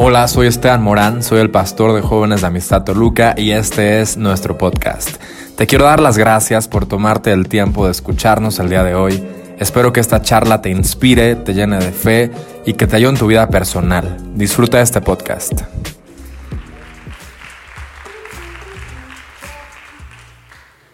Hola, 0.00 0.28
soy 0.28 0.46
Esteban 0.46 0.80
Morán, 0.80 1.24
soy 1.24 1.40
el 1.40 1.50
pastor 1.50 1.92
de 1.92 2.02
jóvenes 2.02 2.42
de 2.42 2.46
Amistad 2.46 2.84
Toluca 2.84 3.34
y 3.36 3.50
este 3.50 4.00
es 4.00 4.16
nuestro 4.16 4.56
podcast. 4.56 5.20
Te 5.56 5.66
quiero 5.66 5.86
dar 5.86 5.98
las 5.98 6.16
gracias 6.16 6.68
por 6.68 6.86
tomarte 6.86 7.32
el 7.32 7.48
tiempo 7.48 7.84
de 7.84 7.90
escucharnos 7.90 8.60
el 8.60 8.68
día 8.68 8.84
de 8.84 8.94
hoy. 8.94 9.28
Espero 9.58 9.92
que 9.92 9.98
esta 9.98 10.22
charla 10.22 10.62
te 10.62 10.70
inspire, 10.70 11.34
te 11.34 11.52
llene 11.52 11.78
de 11.78 11.90
fe 11.90 12.30
y 12.64 12.74
que 12.74 12.86
te 12.86 12.94
ayude 12.94 13.10
en 13.10 13.18
tu 13.18 13.26
vida 13.26 13.48
personal. 13.48 14.16
Disfruta 14.36 14.80
este 14.80 15.00
podcast. 15.00 15.62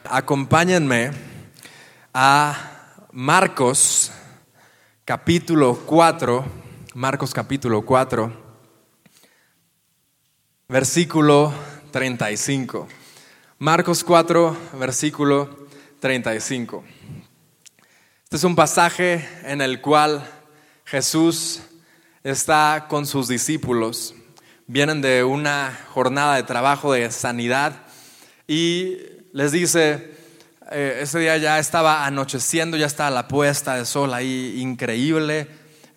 Acompáñenme 0.08 1.10
a 2.14 2.54
Marcos 3.12 4.12
capítulo 5.04 5.78
4, 5.84 6.42
Marcos 6.94 7.34
capítulo 7.34 7.82
4 7.82 8.43
versículo 10.68 11.52
35. 11.90 12.88
Marcos 13.58 14.02
4, 14.02 14.56
versículo 14.78 15.68
35. 16.00 16.82
Este 18.24 18.36
es 18.36 18.44
un 18.44 18.56
pasaje 18.56 19.28
en 19.44 19.60
el 19.60 19.82
cual 19.82 20.26
Jesús 20.86 21.60
está 22.22 22.86
con 22.88 23.06
sus 23.06 23.28
discípulos. 23.28 24.14
Vienen 24.66 25.02
de 25.02 25.22
una 25.22 25.78
jornada 25.90 26.36
de 26.36 26.42
trabajo 26.44 26.94
de 26.94 27.10
sanidad 27.10 27.82
y 28.48 28.96
les 29.34 29.52
dice, 29.52 30.14
eh, 30.70 31.00
ese 31.02 31.18
día 31.18 31.36
ya 31.36 31.58
estaba 31.58 32.06
anocheciendo, 32.06 32.78
ya 32.78 32.86
estaba 32.86 33.10
la 33.10 33.28
puesta 33.28 33.76
de 33.76 33.84
sol 33.84 34.14
ahí 34.14 34.56
increíble 34.58 35.46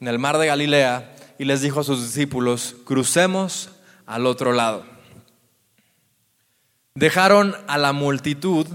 en 0.02 0.10
el 0.10 0.20
mar 0.20 0.38
de 0.38 0.48
Galilea 0.48 1.16
y 1.40 1.46
les 1.46 1.62
dijo 1.62 1.80
a 1.80 1.84
sus 1.86 2.04
discípulos, 2.04 2.76
crucemos 2.84 3.70
al 4.08 4.26
otro 4.26 4.54
lado. 4.54 4.84
Dejaron 6.96 7.56
a 7.68 7.78
la 7.78 7.94
multitud 7.94 8.66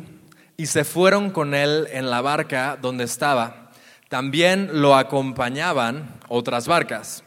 y 0.56 0.66
se 0.66 0.84
fueron 0.84 1.30
con 1.30 1.54
él 1.54 1.88
en 1.90 2.08
la 2.08 2.20
barca 2.20 2.78
donde 2.80 3.02
estaba. 3.02 3.70
También 4.08 4.80
lo 4.80 4.94
acompañaban 4.94 6.20
otras 6.28 6.68
barcas. 6.68 7.24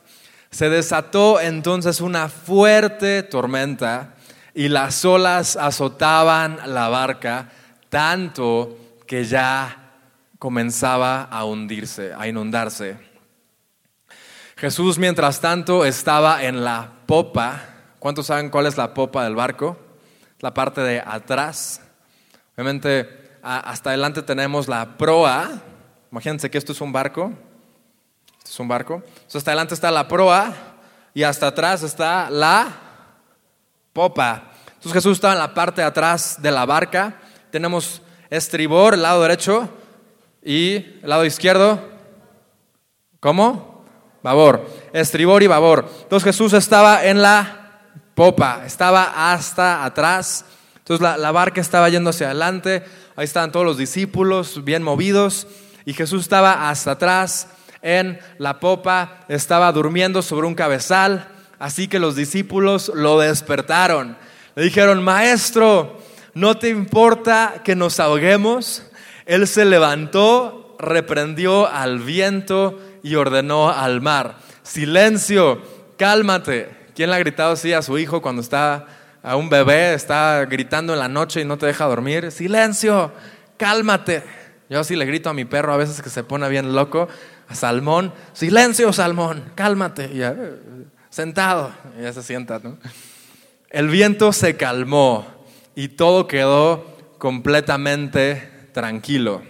Se 0.52 0.70
desató 0.70 1.42
entonces 1.42 2.00
una 2.00 2.30
fuerte 2.30 3.24
tormenta 3.24 4.16
y 4.54 4.70
las 4.70 5.04
olas 5.04 5.58
azotaban 5.58 6.60
la 6.68 6.88
barca 6.88 7.50
tanto 7.90 8.78
que 9.06 9.26
ya 9.26 9.92
comenzaba 10.40 11.24
a 11.24 11.44
hundirse, 11.44 12.14
a 12.18 12.28
inundarse. 12.28 12.98
Jesús, 14.56 14.98
mientras 14.98 15.42
tanto, 15.42 15.84
estaba 15.84 16.46
en 16.46 16.64
la 16.64 16.90
popa 17.06 17.75
¿Cuántos 18.06 18.28
saben 18.28 18.52
cuál 18.52 18.68
es 18.68 18.78
la 18.78 18.94
popa 18.94 19.24
del 19.24 19.34
barco? 19.34 19.78
La 20.40 20.54
parte 20.54 20.80
de 20.82 21.00
atrás. 21.04 21.82
Obviamente, 22.54 23.40
hasta 23.42 23.90
adelante 23.90 24.22
tenemos 24.22 24.68
la 24.68 24.96
proa. 24.96 25.50
Imagínense 26.12 26.52
que 26.52 26.60
esto 26.60 26.74
es 26.74 26.82
un 26.82 26.94
barco. 26.94 27.34
Esto 28.38 28.52
es 28.52 28.60
un 28.60 28.68
barco. 28.68 29.02
Entonces, 29.04 29.38
hasta 29.38 29.50
adelante 29.50 29.74
está 29.74 29.90
la 29.90 30.08
proa 30.08 30.54
y 31.16 31.24
hasta 31.24 31.48
atrás 31.48 31.82
está 31.82 32.30
la 32.30 32.68
popa. 33.92 34.52
Entonces, 34.68 34.94
Jesús 34.94 35.14
estaba 35.14 35.34
en 35.34 35.40
la 35.40 35.56
parte 35.56 35.82
de 35.82 35.88
atrás 35.88 36.40
de 36.40 36.52
la 36.52 36.68
barca. 36.68 37.16
Tenemos 37.50 38.04
estribor, 38.30 38.94
el 38.94 39.02
lado 39.02 39.24
derecho, 39.24 39.68
y 40.44 40.76
el 40.76 41.10
lado 41.10 41.26
izquierdo. 41.26 41.80
¿Cómo? 43.20 43.84
Babor. 44.22 44.64
Estribor 44.94 45.42
y 45.42 45.48
babor. 45.48 45.90
Entonces, 46.04 46.26
Jesús 46.26 46.54
estaba 46.54 47.04
en 47.04 47.24
la 47.24 47.64
popa, 48.16 48.64
estaba 48.66 49.32
hasta 49.32 49.84
atrás. 49.84 50.46
Entonces 50.78 51.02
la, 51.20 51.32
barca 51.32 51.62
estaba 51.62 51.90
yendo 51.90 52.12
hacia 52.12 52.28
adelante, 52.28 52.84
ahí 53.16 53.26
estaban 53.26 53.52
todos 53.52 53.66
los 53.66 53.78
discípulos 53.78 54.64
bien 54.64 54.84
movidos 54.84 55.48
y 55.84 55.94
Jesús 55.94 56.22
estaba 56.22 56.70
hasta 56.70 56.92
atrás 56.92 57.50
en 57.82 58.20
la 58.38 58.60
popa, 58.60 59.26
estaba 59.28 59.72
durmiendo 59.72 60.22
sobre 60.22 60.48
un 60.48 60.56
cabezal, 60.56 61.28
así 61.60 61.88
que 61.88 62.00
los 62.00 62.16
discípulos 62.16 62.92
lo 62.94 63.20
despertaron. 63.20 64.18
Le 64.56 64.64
dijeron, 64.64 65.04
maestro, 65.04 66.00
¿no 66.34 66.58
te 66.58 66.70
importa 66.70 67.62
que 67.64 67.76
nos 67.76 68.00
ahoguemos? 68.00 68.84
Él 69.26 69.48
se 69.48 69.66
levantó, 69.66 70.76
reprendió 70.80 71.68
al 71.68 72.00
viento 72.00 72.80
y 73.04 73.16
ordenó 73.16 73.70
al 73.70 74.02
mar, 74.02 74.38
silencio, 74.64 75.62
cálmate. 75.98 76.85
¿Quién 76.96 77.10
le 77.10 77.18
ha 77.18 77.20
gritado 77.20 77.52
así 77.52 77.74
a 77.74 77.82
su 77.82 77.98
hijo 77.98 78.22
cuando 78.22 78.42
está 78.42 78.88
a 79.22 79.36
un 79.36 79.50
bebé, 79.50 79.94
está 79.94 80.46
gritando 80.46 80.94
en 80.94 81.00
la 81.00 81.10
noche 81.10 81.42
y 81.42 81.46
no 81.46 81.58
te 81.58 81.66
deja 81.66 81.84
dormir? 81.86 82.32
Silencio, 82.32 83.12
cálmate. 83.58 84.24
Yo 84.70 84.80
así 84.80 84.96
le 84.96 85.06
grito 85.06 85.30
a 85.30 85.34
mi 85.34 85.44
perro 85.44 85.74
a 85.74 85.78
veces 85.78 86.02
que 86.02 86.10
se 86.10 86.24
pone 86.24 86.48
bien 86.48 86.74
loco, 86.74 87.10
a 87.50 87.54
Salmón, 87.54 88.14
silencio 88.32 88.94
Salmón, 88.94 89.44
cálmate. 89.56 90.06
Y 90.06 90.22
sentado, 91.10 91.74
y 92.00 92.04
ya 92.04 92.14
se 92.14 92.24
sienta. 92.24 92.62
El 93.70 93.90
viento 93.90 94.32
se 94.32 94.56
calmó 94.56 95.28
y 95.76 95.90
todo 95.90 96.28
quedó 96.28 96.98
completamente 97.18 98.70
tranquilo. 98.72 99.44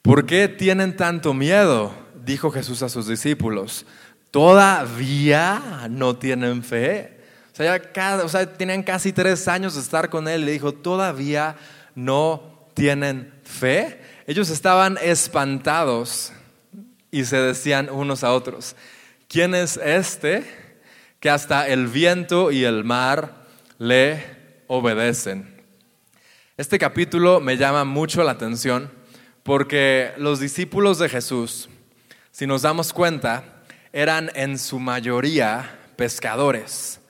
¿Por 0.00 0.24
qué 0.24 0.48
tienen 0.48 0.96
tanto 0.96 1.34
miedo? 1.34 1.92
Dijo 2.24 2.50
Jesús 2.50 2.82
a 2.82 2.88
sus 2.88 3.06
discípulos 3.06 3.84
todavía 4.30 5.86
no 5.90 6.16
tienen 6.16 6.62
fe. 6.62 7.18
O 7.52 7.56
sea, 7.56 7.76
ya 7.78 8.46
tenían 8.56 8.82
casi 8.82 9.12
tres 9.12 9.46
años 9.48 9.74
de 9.74 9.80
estar 9.80 10.08
con 10.08 10.28
él. 10.28 10.44
Le 10.44 10.52
dijo, 10.52 10.72
todavía 10.72 11.56
no 11.94 12.68
tienen 12.74 13.32
fe. 13.44 14.00
Ellos 14.26 14.50
estaban 14.50 14.98
espantados 15.02 16.32
y 17.10 17.24
se 17.24 17.36
decían 17.36 17.90
unos 17.90 18.22
a 18.22 18.32
otros, 18.32 18.76
¿quién 19.28 19.54
es 19.54 19.76
este 19.76 20.44
que 21.18 21.28
hasta 21.28 21.68
el 21.68 21.88
viento 21.88 22.50
y 22.52 22.64
el 22.64 22.84
mar 22.84 23.46
le 23.78 24.62
obedecen? 24.68 25.60
Este 26.56 26.78
capítulo 26.78 27.40
me 27.40 27.56
llama 27.56 27.84
mucho 27.84 28.22
la 28.22 28.32
atención 28.32 28.90
porque 29.42 30.12
los 30.18 30.40
discípulos 30.40 30.98
de 30.98 31.08
Jesús, 31.08 31.68
si 32.30 32.46
nos 32.46 32.62
damos 32.62 32.92
cuenta, 32.92 33.49
eran 33.92 34.30
en 34.34 34.58
su 34.58 34.78
mayoría 34.78 35.78
pescadores. 35.96 37.00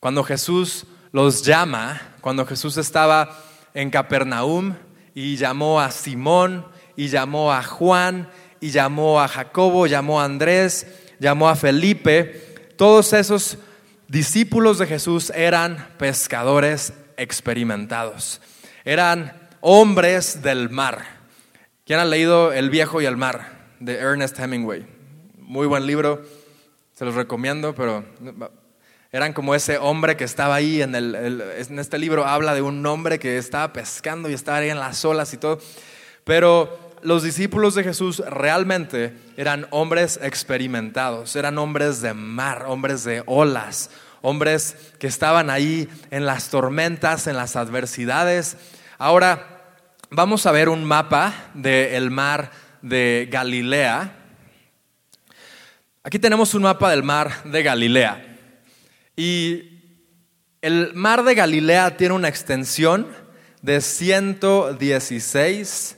Cuando 0.00 0.24
Jesús 0.24 0.86
los 1.12 1.44
llama, 1.44 2.00
cuando 2.20 2.46
Jesús 2.46 2.76
estaba 2.76 3.38
en 3.74 3.90
Capernaum 3.90 4.74
y 5.14 5.36
llamó 5.36 5.80
a 5.80 5.90
Simón 5.90 6.66
y 6.96 7.08
llamó 7.08 7.52
a 7.52 7.62
Juan 7.62 8.28
y 8.60 8.70
llamó 8.70 9.20
a 9.20 9.28
Jacobo, 9.28 9.86
llamó 9.86 10.20
a 10.20 10.24
Andrés, 10.24 10.86
llamó 11.20 11.48
a 11.48 11.56
Felipe, 11.56 12.72
todos 12.76 13.12
esos 13.12 13.58
discípulos 14.08 14.78
de 14.78 14.86
Jesús 14.86 15.30
eran 15.34 15.88
pescadores 15.98 16.92
experimentados, 17.16 18.40
eran 18.84 19.48
hombres 19.60 20.42
del 20.42 20.70
mar. 20.70 21.04
¿Quién 21.86 22.00
ha 22.00 22.04
leído 22.04 22.52
El 22.52 22.70
viejo 22.70 23.02
y 23.02 23.06
el 23.06 23.16
mar 23.16 23.74
de 23.80 23.96
Ernest 23.98 24.38
Hemingway? 24.38 24.93
Muy 25.46 25.66
buen 25.66 25.86
libro, 25.86 26.22
se 26.94 27.04
los 27.04 27.14
recomiendo, 27.14 27.74
pero 27.74 28.04
eran 29.12 29.32
como 29.32 29.54
ese 29.54 29.78
hombre 29.78 30.16
que 30.16 30.24
estaba 30.24 30.54
ahí 30.54 30.82
en, 30.82 30.94
el, 30.94 31.14
en 31.14 31.78
este 31.78 31.98
libro, 31.98 32.26
habla 32.26 32.54
de 32.54 32.62
un 32.62 32.84
hombre 32.86 33.18
que 33.18 33.38
estaba 33.38 33.72
pescando 33.72 34.28
y 34.30 34.32
estaba 34.32 34.58
ahí 34.58 34.70
en 34.70 34.80
las 34.80 35.04
olas 35.04 35.32
y 35.34 35.36
todo, 35.36 35.60
pero 36.24 36.92
los 37.02 37.22
discípulos 37.22 37.74
de 37.74 37.84
Jesús 37.84 38.22
realmente 38.26 39.14
eran 39.36 39.66
hombres 39.70 40.18
experimentados, 40.22 41.36
eran 41.36 41.58
hombres 41.58 42.00
de 42.00 42.14
mar, 42.14 42.64
hombres 42.66 43.04
de 43.04 43.22
olas, 43.26 43.90
hombres 44.22 44.76
que 44.98 45.06
estaban 45.06 45.50
ahí 45.50 45.88
en 46.10 46.24
las 46.24 46.48
tormentas, 46.48 47.26
en 47.26 47.36
las 47.36 47.56
adversidades. 47.56 48.56
Ahora 48.96 49.60
vamos 50.10 50.46
a 50.46 50.52
ver 50.52 50.70
un 50.70 50.84
mapa 50.84 51.50
del 51.52 52.10
mar 52.10 52.50
de 52.80 53.28
Galilea. 53.30 54.23
Aquí 56.06 56.18
tenemos 56.18 56.52
un 56.52 56.64
mapa 56.64 56.90
del 56.90 57.02
mar 57.02 57.44
de 57.44 57.62
Galilea. 57.62 58.36
Y 59.16 59.80
el 60.60 60.92
mar 60.92 61.24
de 61.24 61.34
Galilea 61.34 61.96
tiene 61.96 62.12
una 62.12 62.28
extensión 62.28 63.06
de 63.62 63.80
116, 63.80 65.96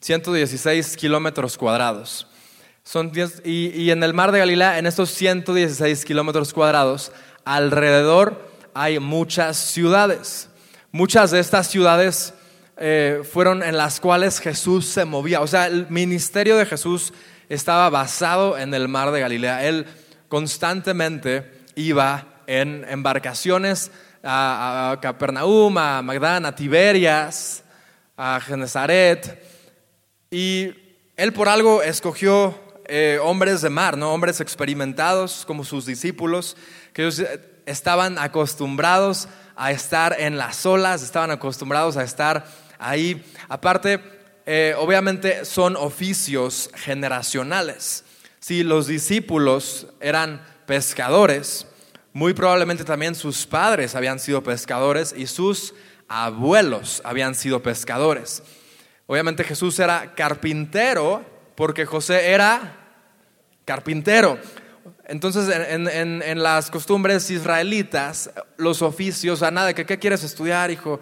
116 0.00 0.96
kilómetros 0.96 1.58
cuadrados. 1.58 2.28
Son 2.84 3.10
y, 3.44 3.90
en 3.90 4.04
el 4.04 4.14
mar 4.14 4.30
de 4.30 4.38
Galilea, 4.38 4.78
en 4.78 4.86
estos 4.86 5.10
116 5.10 6.04
kilómetros 6.04 6.52
cuadrados, 6.52 7.10
alrededor 7.44 8.48
hay 8.72 9.00
muchas 9.00 9.56
ciudades. 9.56 10.48
Muchas 10.92 11.32
de 11.32 11.40
estas 11.40 11.66
ciudades 11.66 12.34
eh, 12.76 13.22
fueron 13.32 13.64
en 13.64 13.78
las 13.78 13.98
cuales 13.98 14.38
Jesús 14.38 14.86
se 14.86 15.04
movía. 15.04 15.40
O 15.40 15.48
sea, 15.48 15.66
el 15.66 15.88
ministerio 15.90 16.56
de 16.56 16.66
Jesús 16.66 17.12
estaba 17.48 17.88
basado 17.90 18.58
en 18.58 18.74
el 18.74 18.88
mar 18.88 19.10
de 19.10 19.20
Galilea. 19.20 19.66
Él 19.66 19.86
constantemente 20.28 21.50
iba 21.74 22.42
en 22.46 22.84
embarcaciones 22.88 23.90
a, 24.22 24.98
Capernaum, 25.00 25.76
a 25.78 26.02
Magdana, 26.02 26.48
a 26.48 26.54
Tiberias, 26.54 27.62
a 28.16 28.40
Genezaret. 28.40 29.42
Y 30.30 30.74
él 31.16 31.32
por 31.32 31.48
algo 31.48 31.82
escogió 31.82 32.58
eh, 32.86 33.18
hombres 33.22 33.60
de 33.62 33.70
mar, 33.70 33.96
¿no? 33.96 34.12
hombres 34.12 34.40
experimentados 34.40 35.44
como 35.46 35.64
sus 35.64 35.86
discípulos, 35.86 36.56
que 36.92 37.02
ellos 37.02 37.18
eh, 37.20 37.40
estaban 37.66 38.18
acostumbrados 38.18 39.28
a 39.56 39.72
estar 39.72 40.16
en 40.18 40.38
las 40.38 40.64
olas, 40.64 41.02
estaban 41.02 41.30
acostumbrados 41.30 41.96
a 41.96 42.04
estar 42.04 42.46
ahí. 42.78 43.24
Aparte, 43.48 44.00
eh, 44.50 44.74
obviamente 44.78 45.44
son 45.44 45.76
oficios 45.76 46.70
generacionales. 46.74 48.02
Si 48.40 48.64
los 48.64 48.86
discípulos 48.86 49.88
eran 50.00 50.42
pescadores, 50.64 51.66
muy 52.14 52.32
probablemente 52.32 52.82
también 52.82 53.14
sus 53.14 53.46
padres 53.46 53.94
habían 53.94 54.18
sido 54.18 54.42
pescadores 54.42 55.14
y 55.14 55.26
sus 55.26 55.74
abuelos 56.08 57.02
habían 57.04 57.34
sido 57.34 57.62
pescadores. 57.62 58.42
Obviamente 59.06 59.44
Jesús 59.44 59.78
era 59.80 60.14
carpintero 60.14 61.26
porque 61.54 61.84
José 61.84 62.30
era 62.30 62.74
carpintero. 63.66 64.38
Entonces, 65.04 65.46
en, 65.50 66.42
las 66.42 66.70
costumbres 66.70 67.28
israelitas, 67.28 68.30
los 68.56 68.80
oficios, 68.80 69.42
a 69.42 69.50
nada, 69.50 69.74
¿qué 69.74 69.98
quieres 69.98 70.24
estudiar, 70.24 70.70
hijo? 70.70 71.00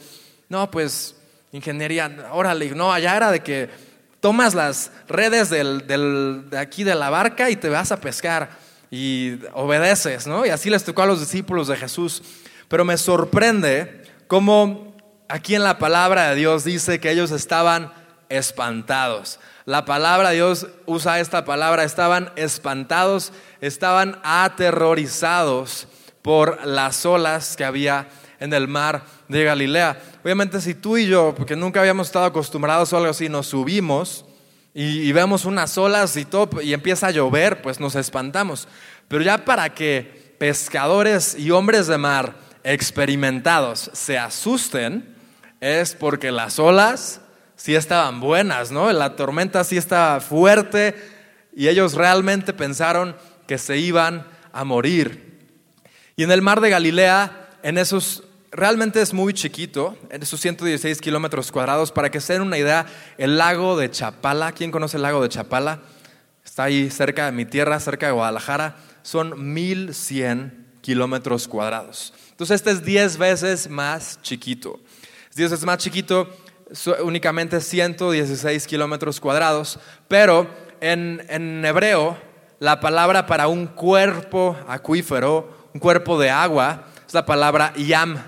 No, 0.48 0.68
pues 0.68 1.15
ingeniería, 1.56 2.28
órale, 2.32 2.70
no, 2.70 2.92
allá 2.92 3.16
era 3.16 3.30
de 3.30 3.40
que 3.40 3.68
tomas 4.20 4.54
las 4.54 4.92
redes 5.08 5.50
de 5.50 6.58
aquí 6.58 6.84
de 6.84 6.94
la 6.94 7.10
barca 7.10 7.50
y 7.50 7.56
te 7.56 7.68
vas 7.68 7.92
a 7.92 8.00
pescar 8.00 8.50
y 8.90 9.38
obedeces, 9.52 10.26
¿no? 10.26 10.46
Y 10.46 10.50
así 10.50 10.70
les 10.70 10.84
tocó 10.84 11.02
a 11.02 11.06
los 11.06 11.20
discípulos 11.20 11.68
de 11.68 11.76
Jesús. 11.76 12.22
Pero 12.68 12.84
me 12.84 12.96
sorprende 12.96 14.02
cómo 14.26 14.96
aquí 15.28 15.54
en 15.54 15.62
la 15.62 15.78
palabra 15.78 16.30
de 16.30 16.36
Dios 16.36 16.64
dice 16.64 17.00
que 17.00 17.10
ellos 17.10 17.30
estaban 17.30 17.92
espantados. 18.28 19.40
La 19.64 19.84
palabra 19.84 20.30
de 20.30 20.36
Dios 20.36 20.66
usa 20.86 21.20
esta 21.20 21.44
palabra, 21.44 21.84
estaban 21.84 22.32
espantados, 22.36 23.32
estaban 23.60 24.20
aterrorizados 24.22 25.88
por 26.22 26.64
las 26.66 27.04
olas 27.06 27.56
que 27.56 27.64
había 27.64 28.08
en 28.38 28.52
el 28.52 28.68
mar 28.68 29.02
de 29.28 29.44
Galilea. 29.44 30.00
Obviamente 30.26 30.60
si 30.60 30.74
tú 30.74 30.96
y 30.96 31.06
yo, 31.06 31.32
porque 31.36 31.54
nunca 31.54 31.78
habíamos 31.78 32.08
estado 32.08 32.24
acostumbrados 32.24 32.92
a 32.92 32.96
algo 32.96 33.10
así, 33.10 33.28
nos 33.28 33.46
subimos 33.46 34.24
y, 34.74 35.12
vemos 35.12 35.44
unas 35.44 35.78
olas 35.78 36.16
y 36.16 36.24
todo 36.24 36.60
y 36.60 36.72
empieza 36.72 37.06
a 37.06 37.10
llover, 37.12 37.62
pues 37.62 37.78
nos 37.78 37.94
espantamos. 37.94 38.66
Pero 39.06 39.22
ya 39.22 39.44
para 39.44 39.72
que 39.72 40.34
pescadores 40.36 41.38
y 41.38 41.52
hombres 41.52 41.86
de 41.86 41.98
mar 41.98 42.34
experimentados 42.64 43.88
se 43.92 44.18
asusten, 44.18 45.14
es 45.60 45.94
porque 45.94 46.32
las 46.32 46.58
olas 46.58 47.20
sí 47.54 47.76
estaban 47.76 48.18
buenas, 48.18 48.72
¿no? 48.72 48.92
La 48.92 49.14
tormenta 49.14 49.62
sí 49.62 49.76
estaba 49.76 50.18
fuerte 50.18 50.96
y 51.54 51.68
ellos 51.68 51.94
realmente 51.94 52.52
pensaron 52.52 53.14
que 53.46 53.58
se 53.58 53.78
iban 53.78 54.26
a 54.52 54.64
morir. 54.64 55.46
Y 56.16 56.24
en 56.24 56.32
el 56.32 56.42
mar 56.42 56.60
de 56.60 56.70
Galilea, 56.70 57.48
en 57.62 57.78
esos, 57.78 58.24
realmente 58.56 59.00
es 59.00 59.12
muy 59.12 59.34
chiquito, 59.34 59.96
esos 60.10 60.40
116 60.40 61.00
kilómetros 61.00 61.52
cuadrados, 61.52 61.92
para 61.92 62.10
que 62.10 62.20
se 62.20 62.32
den 62.32 62.42
una 62.42 62.58
idea, 62.58 62.86
el 63.18 63.36
lago 63.38 63.76
de 63.76 63.90
Chapala, 63.90 64.52
¿quién 64.52 64.70
conoce 64.70 64.96
el 64.96 65.02
lago 65.02 65.22
de 65.22 65.28
Chapala? 65.28 65.80
Está 66.44 66.64
ahí 66.64 66.90
cerca 66.90 67.26
de 67.26 67.32
mi 67.32 67.44
tierra, 67.44 67.78
cerca 67.78 68.06
de 68.06 68.12
Guadalajara, 68.12 68.76
son 69.02 69.52
1100 69.52 70.66
kilómetros 70.80 71.46
cuadrados. 71.48 72.14
Entonces 72.30 72.56
este 72.56 72.70
es 72.70 72.84
10 72.84 73.18
veces 73.18 73.68
más 73.68 74.20
chiquito. 74.22 74.80
Es 75.30 75.36
10 75.36 75.50
veces 75.50 75.66
más 75.66 75.78
chiquito 75.78 76.28
únicamente 77.02 77.60
116 77.60 78.66
kilómetros 78.66 79.20
cuadrados, 79.20 79.78
pero 80.08 80.48
en, 80.80 81.24
en 81.28 81.64
hebreo 81.64 82.18
la 82.58 82.80
palabra 82.80 83.26
para 83.26 83.48
un 83.48 83.66
cuerpo 83.66 84.56
acuífero, 84.66 85.68
un 85.74 85.80
cuerpo 85.80 86.18
de 86.18 86.30
agua, 86.30 86.86
es 87.06 87.14
la 87.14 87.26
palabra 87.26 87.72
yam. 87.76 88.18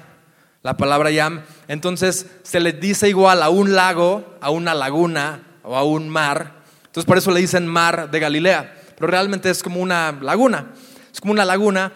La 0.69 0.77
palabra 0.77 1.11
yam. 1.11 1.41
Entonces 1.67 2.27
se 2.43 2.61
le 2.61 2.75
dice 2.75 3.09
igual 3.09 3.43
a 3.43 3.49
un 3.49 3.75
lago, 3.75 4.37
a 4.43 4.51
una 4.51 4.75
laguna 4.75 5.41
o 5.63 5.75
a 5.75 5.83
un 5.83 6.11
mar. 6.11 6.57
Entonces 6.85 7.07
por 7.07 7.17
eso 7.17 7.31
le 7.31 7.41
dicen 7.41 7.67
mar 7.67 8.11
de 8.11 8.21
Galilea. 8.21 8.77
Pero 8.95 9.07
realmente 9.07 9.49
es 9.49 9.63
como 9.63 9.81
una 9.81 10.13
laguna. 10.21 10.67
Es 11.11 11.23
como 11.23 11.33
una 11.33 11.47
laguna. 11.47 11.91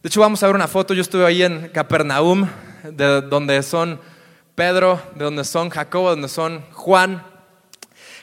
De 0.00 0.06
hecho, 0.06 0.20
vamos 0.20 0.40
a 0.44 0.46
ver 0.46 0.54
una 0.54 0.68
foto. 0.68 0.94
Yo 0.94 1.02
estuve 1.02 1.26
ahí 1.26 1.42
en 1.42 1.70
Capernaum, 1.70 2.48
de 2.84 3.20
donde 3.22 3.60
son 3.64 3.98
Pedro, 4.54 5.02
de 5.16 5.24
donde 5.24 5.42
son 5.42 5.68
Jacobo, 5.70 6.10
de 6.10 6.14
donde 6.14 6.28
son 6.28 6.62
Juan. 6.70 7.20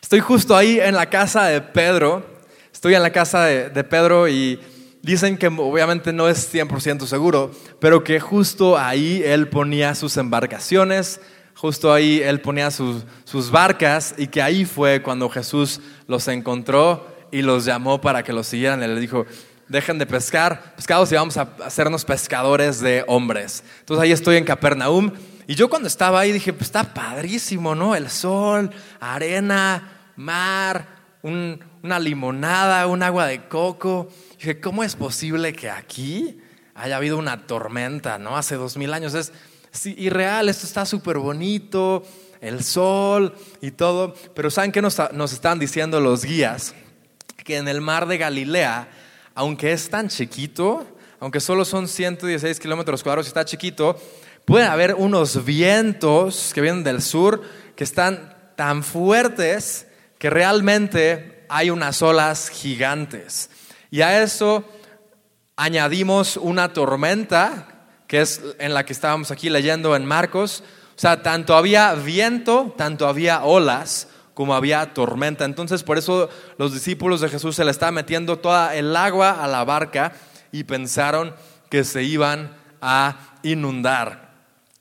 Estoy 0.01 0.21
justo 0.21 0.55
ahí 0.55 0.79
en 0.79 0.95
la 0.95 1.07
casa 1.07 1.47
de 1.47 1.59
Pedro. 1.59 2.25
Estoy 2.71 2.95
en 2.95 3.03
la 3.03 3.11
casa 3.11 3.43
de, 3.43 3.83
Pedro 3.83 4.29
y 4.29 4.57
dicen 5.01 5.37
que 5.37 5.47
obviamente 5.47 6.13
no 6.13 6.27
es 6.29 6.53
100% 6.53 7.05
seguro, 7.05 7.51
pero 7.79 8.03
que 8.03 8.19
justo 8.19 8.77
ahí 8.77 9.21
él 9.25 9.47
ponía 9.47 9.95
sus 9.95 10.17
embarcaciones, 10.17 11.19
justo 11.55 11.93
ahí 11.93 12.21
él 12.23 12.41
ponía 12.41 12.71
sus, 12.71 13.03
sus 13.23 13.51
barcas 13.51 14.15
y 14.17 14.27
que 14.27 14.41
ahí 14.41 14.65
fue 14.65 15.01
cuando 15.01 15.29
Jesús 15.29 15.81
los 16.07 16.27
encontró 16.27 17.07
y 17.31 17.41
los 17.41 17.65
llamó 17.65 18.01
para 18.01 18.23
que 18.23 18.33
los 18.33 18.47
siguieran. 18.47 18.83
Él 18.83 18.95
le 18.95 19.01
dijo, 19.01 19.25
dejen 19.67 19.97
de 19.97 20.05
pescar 20.05 20.75
pescados 20.75 21.11
y 21.11 21.15
vamos 21.15 21.37
a 21.37 21.49
hacernos 21.63 22.05
pescadores 22.05 22.81
de 22.81 23.03
hombres. 23.07 23.63
Entonces 23.79 24.03
ahí 24.03 24.11
estoy 24.11 24.37
en 24.37 24.43
Capernaum 24.43 25.11
y 25.47 25.55
yo 25.55 25.69
cuando 25.69 25.87
estaba 25.87 26.19
ahí 26.19 26.31
dije, 26.31 26.53
pues 26.53 26.67
está 26.67 26.93
padrísimo, 26.93 27.73
¿no? 27.73 27.95
El 27.95 28.09
sol, 28.09 28.71
arena, 28.99 30.11
mar, 30.15 30.85
una 31.23 31.99
limonada, 31.99 32.87
un 32.87 33.03
agua 33.03 33.25
de 33.27 33.47
coco. 33.47 34.09
Dije, 34.41 34.59
¿cómo 34.59 34.83
es 34.83 34.95
posible 34.95 35.53
que 35.53 35.69
aquí 35.69 36.39
haya 36.73 36.97
habido 36.97 37.19
una 37.19 37.45
tormenta, 37.45 38.17
¿no? 38.17 38.37
Hace 38.37 38.55
dos 38.55 38.75
mil 38.75 38.91
años. 38.91 39.13
Es, 39.13 39.31
irreal, 39.85 40.49
esto 40.49 40.65
está 40.65 40.83
súper 40.83 41.19
bonito, 41.19 42.03
el 42.41 42.63
sol 42.63 43.35
y 43.61 43.69
todo. 43.69 44.15
Pero 44.33 44.49
¿saben 44.49 44.71
qué 44.71 44.81
nos, 44.81 44.99
nos 45.13 45.31
están 45.31 45.59
diciendo 45.59 45.99
los 45.99 46.25
guías? 46.25 46.73
Que 47.43 47.57
en 47.57 47.67
el 47.67 47.81
mar 47.81 48.07
de 48.07 48.17
Galilea, 48.17 48.89
aunque 49.35 49.73
es 49.73 49.91
tan 49.91 50.09
chiquito, 50.09 50.87
aunque 51.19 51.39
solo 51.39 51.63
son 51.63 51.87
116 51.87 52.59
kilómetros 52.59 53.03
cuadrados 53.03 53.27
y 53.27 53.29
está 53.29 53.45
chiquito, 53.45 53.95
puede 54.45 54.65
haber 54.65 54.95
unos 54.95 55.45
vientos 55.45 56.51
que 56.51 56.61
vienen 56.61 56.83
del 56.83 57.03
sur 57.03 57.43
que 57.75 57.83
están 57.83 58.35
tan 58.55 58.83
fuertes 58.83 59.85
que 60.17 60.31
realmente 60.31 61.45
hay 61.47 61.69
unas 61.69 62.01
olas 62.01 62.49
gigantes. 62.49 63.51
Y 63.91 64.01
a 64.01 64.23
eso 64.23 64.63
añadimos 65.57 66.37
una 66.37 66.71
tormenta, 66.71 67.67
que 68.07 68.21
es 68.21 68.41
en 68.57 68.73
la 68.73 68.85
que 68.85 68.93
estábamos 68.93 69.31
aquí 69.31 69.49
leyendo 69.49 69.95
en 69.97 70.05
Marcos. 70.05 70.63
O 70.95 70.99
sea, 70.99 71.21
tanto 71.21 71.55
había 71.57 71.93
viento, 71.93 72.73
tanto 72.77 73.05
había 73.05 73.43
olas, 73.43 74.07
como 74.33 74.55
había 74.55 74.93
tormenta. 74.93 75.43
Entonces, 75.43 75.83
por 75.83 75.97
eso 75.97 76.29
los 76.57 76.73
discípulos 76.73 77.19
de 77.19 77.27
Jesús 77.27 77.57
se 77.57 77.65
le 77.65 77.71
estaba 77.71 77.91
metiendo 77.91 78.39
toda 78.39 78.75
el 78.75 78.95
agua 78.95 79.43
a 79.43 79.47
la 79.47 79.65
barca 79.65 80.13
y 80.53 80.63
pensaron 80.63 81.35
que 81.69 81.83
se 81.83 82.01
iban 82.03 82.55
a 82.81 83.35
inundar. 83.43 84.31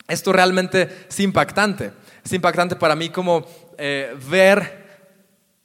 Esto 0.07 0.33
realmente 0.33 1.07
es 1.09 1.19
impactante. 1.19 1.93
Es 2.25 2.33
impactante 2.33 2.77
para 2.77 2.95
mí 2.95 3.11
como 3.11 3.45
eh, 3.77 4.17
ver 4.29 4.80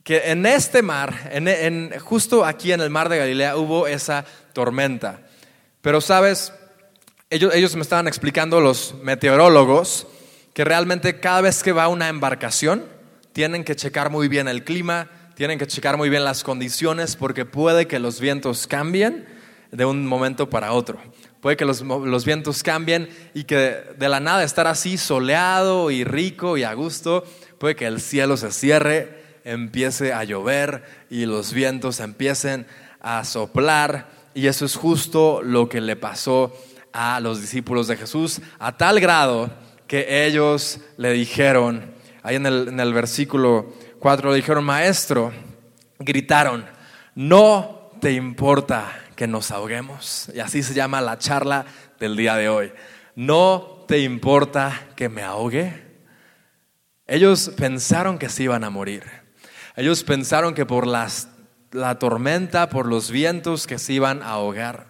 que 0.05 0.29
en 0.29 0.45
este 0.45 0.83
mar, 0.83 1.31
en, 1.31 1.91
justo 1.99 2.45
aquí 2.45 2.71
en 2.71 2.79
el 2.79 2.91
mar 2.91 3.09
de 3.09 3.17
Galilea, 3.17 3.57
hubo 3.57 3.87
esa 3.87 4.23
tormenta. 4.53 5.21
Pero 5.81 5.99
sabes, 5.99 6.53
ellos, 7.31 7.55
ellos 7.55 7.75
me 7.75 7.81
estaban 7.81 8.07
explicando, 8.07 8.61
los 8.61 8.93
meteorólogos, 9.01 10.05
que 10.53 10.63
realmente 10.63 11.19
cada 11.19 11.41
vez 11.41 11.63
que 11.63 11.71
va 11.71 11.87
una 11.87 12.07
embarcación, 12.07 12.85
tienen 13.33 13.63
que 13.63 13.75
checar 13.75 14.11
muy 14.11 14.27
bien 14.27 14.47
el 14.47 14.63
clima, 14.63 15.09
tienen 15.33 15.57
que 15.57 15.65
checar 15.65 15.97
muy 15.97 16.09
bien 16.09 16.23
las 16.23 16.43
condiciones, 16.43 17.15
porque 17.15 17.45
puede 17.45 17.87
que 17.87 17.97
los 17.97 18.19
vientos 18.19 18.67
cambien 18.67 19.25
de 19.71 19.85
un 19.85 20.05
momento 20.05 20.51
para 20.51 20.73
otro. 20.73 20.99
Puede 21.41 21.57
que 21.57 21.65
los, 21.65 22.25
vientos 22.25 22.61
cambien 22.61 23.09
y 23.33 23.45
que 23.45 23.75
de 23.97 24.07
la 24.07 24.19
nada 24.19 24.43
estar 24.43 24.67
así 24.67 24.99
soleado 24.99 25.89
y 25.89 26.03
rico 26.03 26.57
y 26.57 26.63
a 26.63 26.75
gusto, 26.75 27.23
puede 27.57 27.75
que 27.75 27.87
el 27.87 28.01
cielo 28.01 28.37
se 28.37 28.51
cierre, 28.51 29.24
empiece 29.45 30.11
a 30.11 30.25
llover 30.25 30.83
y 31.09 31.25
los 31.25 31.53
vientos 31.53 32.01
empiecen 32.01 32.67
a 32.99 33.23
soplar. 33.23 34.09
Y 34.33 34.47
eso 34.47 34.65
es 34.65 34.75
justo 34.75 35.41
lo 35.41 35.69
que 35.69 35.79
le 35.79 35.95
pasó 35.95 36.53
a 36.91 37.21
los 37.21 37.39
discípulos 37.39 37.87
de 37.87 37.95
Jesús, 37.95 38.41
a 38.59 38.75
tal 38.75 38.99
grado 38.99 39.49
que 39.87 40.25
ellos 40.25 40.79
le 40.97 41.11
dijeron, 41.13 41.93
ahí 42.23 42.35
en 42.35 42.45
el, 42.45 42.67
en 42.69 42.79
el 42.79 42.93
versículo 42.93 43.73
4 43.99 44.31
le 44.31 44.37
dijeron, 44.37 44.63
maestro, 44.63 45.31
gritaron, 45.99 46.65
no 47.13 47.91
te 48.01 48.13
importa 48.13 48.91
que 49.15 49.27
nos 49.27 49.51
ahoguemos. 49.51 50.29
Y 50.33 50.39
así 50.39 50.63
se 50.63 50.73
llama 50.73 51.01
la 51.01 51.17
charla 51.17 51.65
del 51.99 52.15
día 52.15 52.35
de 52.35 52.49
hoy. 52.49 52.71
¿No 53.15 53.85
te 53.87 53.99
importa 53.99 54.87
que 54.95 55.09
me 55.09 55.21
ahogue? 55.21 55.83
Ellos 57.07 57.51
pensaron 57.55 58.17
que 58.17 58.29
se 58.29 58.43
iban 58.43 58.63
a 58.63 58.69
morir. 58.69 59.24
Ellos 59.77 60.03
pensaron 60.03 60.53
que 60.53 60.65
por 60.65 60.87
las, 60.87 61.27
la 61.71 61.99
tormenta, 61.99 62.69
por 62.69 62.85
los 62.85 63.11
vientos, 63.11 63.67
que 63.67 63.77
se 63.77 63.91
iban 63.93 64.23
a 64.23 64.29
ahogar. 64.29 64.87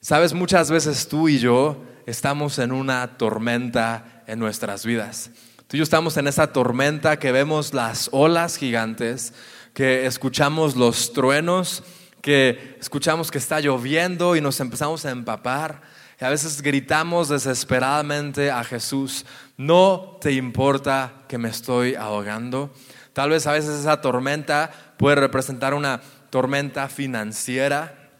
Sabes, 0.00 0.34
muchas 0.34 0.70
veces 0.70 1.08
tú 1.08 1.28
y 1.28 1.38
yo 1.38 1.82
estamos 2.06 2.58
en 2.58 2.72
una 2.72 3.16
tormenta 3.16 4.22
en 4.26 4.38
nuestras 4.38 4.84
vidas. 4.84 5.30
Tú 5.66 5.76
y 5.76 5.78
yo 5.78 5.84
estamos 5.84 6.18
en 6.18 6.26
esa 6.26 6.52
tormenta 6.52 7.18
que 7.18 7.32
vemos 7.32 7.72
las 7.72 8.10
olas 8.12 8.58
gigantes, 8.58 9.32
que 9.72 10.04
escuchamos 10.04 10.76
los 10.76 11.14
truenos, 11.14 11.82
que 12.20 12.76
escuchamos 12.80 13.30
que 13.30 13.38
está 13.38 13.60
lloviendo 13.60 14.36
y 14.36 14.42
nos 14.42 14.60
empezamos 14.60 15.06
a 15.06 15.10
empapar. 15.10 15.80
Y 16.20 16.24
a 16.24 16.28
veces 16.28 16.60
gritamos 16.60 17.30
desesperadamente 17.30 18.50
a 18.50 18.62
Jesús, 18.62 19.24
no 19.56 20.18
te 20.20 20.32
importa 20.32 21.24
que 21.28 21.38
me 21.38 21.48
estoy 21.48 21.94
ahogando. 21.94 22.74
Tal 23.12 23.30
vez 23.30 23.46
a 23.46 23.52
veces 23.52 23.80
esa 23.80 24.00
tormenta 24.00 24.70
puede 24.96 25.16
representar 25.16 25.74
una 25.74 26.00
tormenta 26.30 26.88
financiera, 26.88 28.10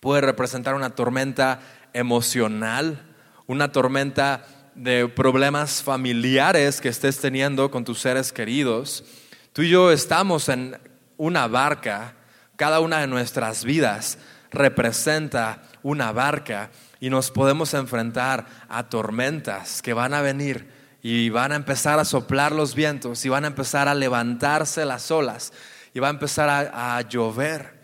puede 0.00 0.22
representar 0.22 0.74
una 0.74 0.90
tormenta 0.90 1.60
emocional, 1.92 3.00
una 3.46 3.70
tormenta 3.70 4.44
de 4.74 5.06
problemas 5.08 5.82
familiares 5.82 6.80
que 6.80 6.88
estés 6.88 7.20
teniendo 7.20 7.70
con 7.70 7.84
tus 7.84 8.00
seres 8.00 8.32
queridos. 8.32 9.04
Tú 9.52 9.62
y 9.62 9.70
yo 9.70 9.92
estamos 9.92 10.48
en 10.48 10.76
una 11.16 11.46
barca, 11.46 12.14
cada 12.56 12.80
una 12.80 13.00
de 13.00 13.06
nuestras 13.06 13.64
vidas 13.64 14.18
representa 14.50 15.62
una 15.82 16.12
barca 16.12 16.70
y 16.98 17.10
nos 17.10 17.30
podemos 17.30 17.74
enfrentar 17.74 18.46
a 18.68 18.88
tormentas 18.88 19.82
que 19.82 19.92
van 19.92 20.14
a 20.14 20.22
venir 20.22 20.73
y 21.06 21.28
van 21.28 21.52
a 21.52 21.56
empezar 21.56 21.98
a 21.98 22.04
soplar 22.06 22.50
los 22.50 22.74
vientos 22.74 23.26
y 23.26 23.28
van 23.28 23.44
a 23.44 23.48
empezar 23.48 23.88
a 23.88 23.94
levantarse 23.94 24.86
las 24.86 25.10
olas 25.10 25.52
y 25.92 26.00
va 26.00 26.06
a 26.06 26.10
empezar 26.10 26.48
a, 26.48 26.98
llover. 27.02 27.78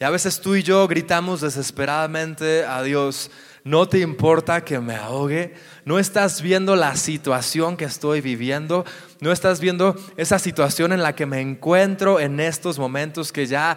Y 0.00 0.02
a 0.02 0.10
veces 0.10 0.40
tú 0.40 0.56
y 0.56 0.64
yo 0.64 0.88
gritamos 0.88 1.40
desesperadamente 1.40 2.64
a 2.64 2.82
Dios, 2.82 3.30
no 3.62 3.88
te 3.88 4.00
importa 4.00 4.64
que 4.64 4.80
me 4.80 4.96
ahogue, 4.96 5.54
no 5.84 6.00
estás 6.00 6.42
viendo 6.42 6.74
la 6.74 6.96
situación 6.96 7.76
que 7.76 7.84
estoy 7.84 8.20
viviendo, 8.20 8.84
no 9.20 9.30
estás 9.30 9.60
viendo 9.60 9.94
esa 10.16 10.40
situación 10.40 10.92
en 10.92 11.04
la 11.04 11.14
que 11.14 11.26
me 11.26 11.40
encuentro 11.40 12.18
en 12.18 12.40
estos 12.40 12.80
momentos 12.80 13.30
que 13.30 13.46
ya 13.46 13.76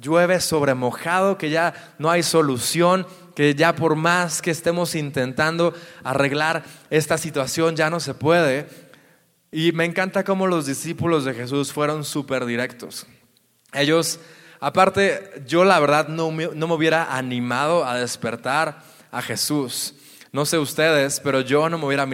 llueve 0.00 0.40
sobre 0.40 0.74
mojado, 0.74 1.38
que 1.38 1.48
ya 1.48 1.94
no 2.00 2.10
hay 2.10 2.24
solución, 2.24 3.06
que 3.34 3.54
ya 3.54 3.74
por 3.74 3.96
más 3.96 4.42
que 4.42 4.50
estemos 4.50 4.94
intentando 4.94 5.74
arreglar 6.04 6.64
esta 6.90 7.18
situación 7.18 7.76
ya 7.76 7.90
no 7.90 8.00
se 8.00 8.14
puede. 8.14 8.66
Y 9.50 9.72
me 9.72 9.84
encanta 9.84 10.24
cómo 10.24 10.46
los 10.46 10.66
discípulos 10.66 11.24
de 11.24 11.34
Jesús 11.34 11.72
fueron 11.72 12.04
súper 12.04 12.46
directos. 12.46 13.06
Ellos, 13.72 14.20
aparte, 14.60 15.42
yo 15.46 15.64
la 15.64 15.78
verdad 15.80 16.08
no 16.08 16.30
me, 16.30 16.48
no 16.54 16.68
me 16.68 16.74
hubiera 16.74 17.16
animado 17.16 17.84
a 17.84 17.98
despertar 17.98 18.82
a 19.10 19.22
Jesús. 19.22 19.94
No 20.32 20.46
sé 20.46 20.58
ustedes, 20.58 21.20
pero 21.20 21.42
yo 21.42 21.68
no 21.68 21.76
me 21.76 21.84
hubiera 21.84 22.04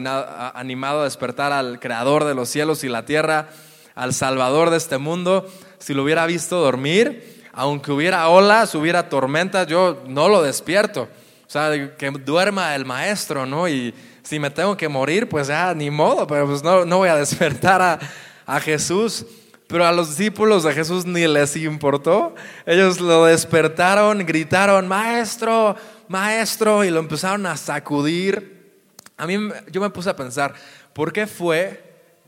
animado 0.54 1.00
a 1.00 1.04
despertar 1.04 1.52
al 1.52 1.78
creador 1.78 2.24
de 2.24 2.34
los 2.34 2.48
cielos 2.48 2.82
y 2.82 2.88
la 2.88 3.04
tierra, 3.04 3.50
al 3.94 4.12
salvador 4.12 4.70
de 4.70 4.76
este 4.76 4.98
mundo, 4.98 5.48
si 5.78 5.94
lo 5.94 6.02
hubiera 6.02 6.26
visto 6.26 6.60
dormir, 6.60 7.37
aunque 7.52 7.92
hubiera 7.92 8.28
olas, 8.28 8.74
hubiera 8.74 9.08
tormentas, 9.08 9.66
yo 9.66 10.02
no 10.06 10.28
lo 10.28 10.42
despierto. 10.42 11.08
O 11.46 11.50
sea, 11.50 11.96
que 11.96 12.10
duerma 12.10 12.74
el 12.74 12.84
maestro, 12.84 13.46
¿no? 13.46 13.68
Y 13.68 13.94
si 14.22 14.38
me 14.38 14.50
tengo 14.50 14.76
que 14.76 14.88
morir, 14.88 15.28
pues 15.28 15.48
ya 15.48 15.72
ni 15.74 15.90
modo, 15.90 16.26
pero 16.26 16.46
pues 16.46 16.62
no, 16.62 16.84
no 16.84 16.98
voy 16.98 17.08
a 17.08 17.16
despertar 17.16 17.80
a, 17.80 17.98
a 18.44 18.60
Jesús. 18.60 19.24
Pero 19.66 19.86
a 19.86 19.92
los 19.92 20.08
discípulos 20.08 20.64
de 20.64 20.72
Jesús 20.72 21.04
ni 21.04 21.26
les 21.26 21.54
importó. 21.56 22.34
Ellos 22.64 23.00
lo 23.00 23.26
despertaron, 23.26 24.24
gritaron, 24.24 24.88
maestro, 24.88 25.76
maestro, 26.08 26.84
y 26.84 26.90
lo 26.90 27.00
empezaron 27.00 27.44
a 27.44 27.56
sacudir. 27.56 28.72
A 29.18 29.26
mí 29.26 29.36
yo 29.70 29.80
me 29.80 29.90
puse 29.90 30.08
a 30.08 30.16
pensar, 30.16 30.54
¿por 30.94 31.12
qué 31.12 31.26
fue 31.26 31.82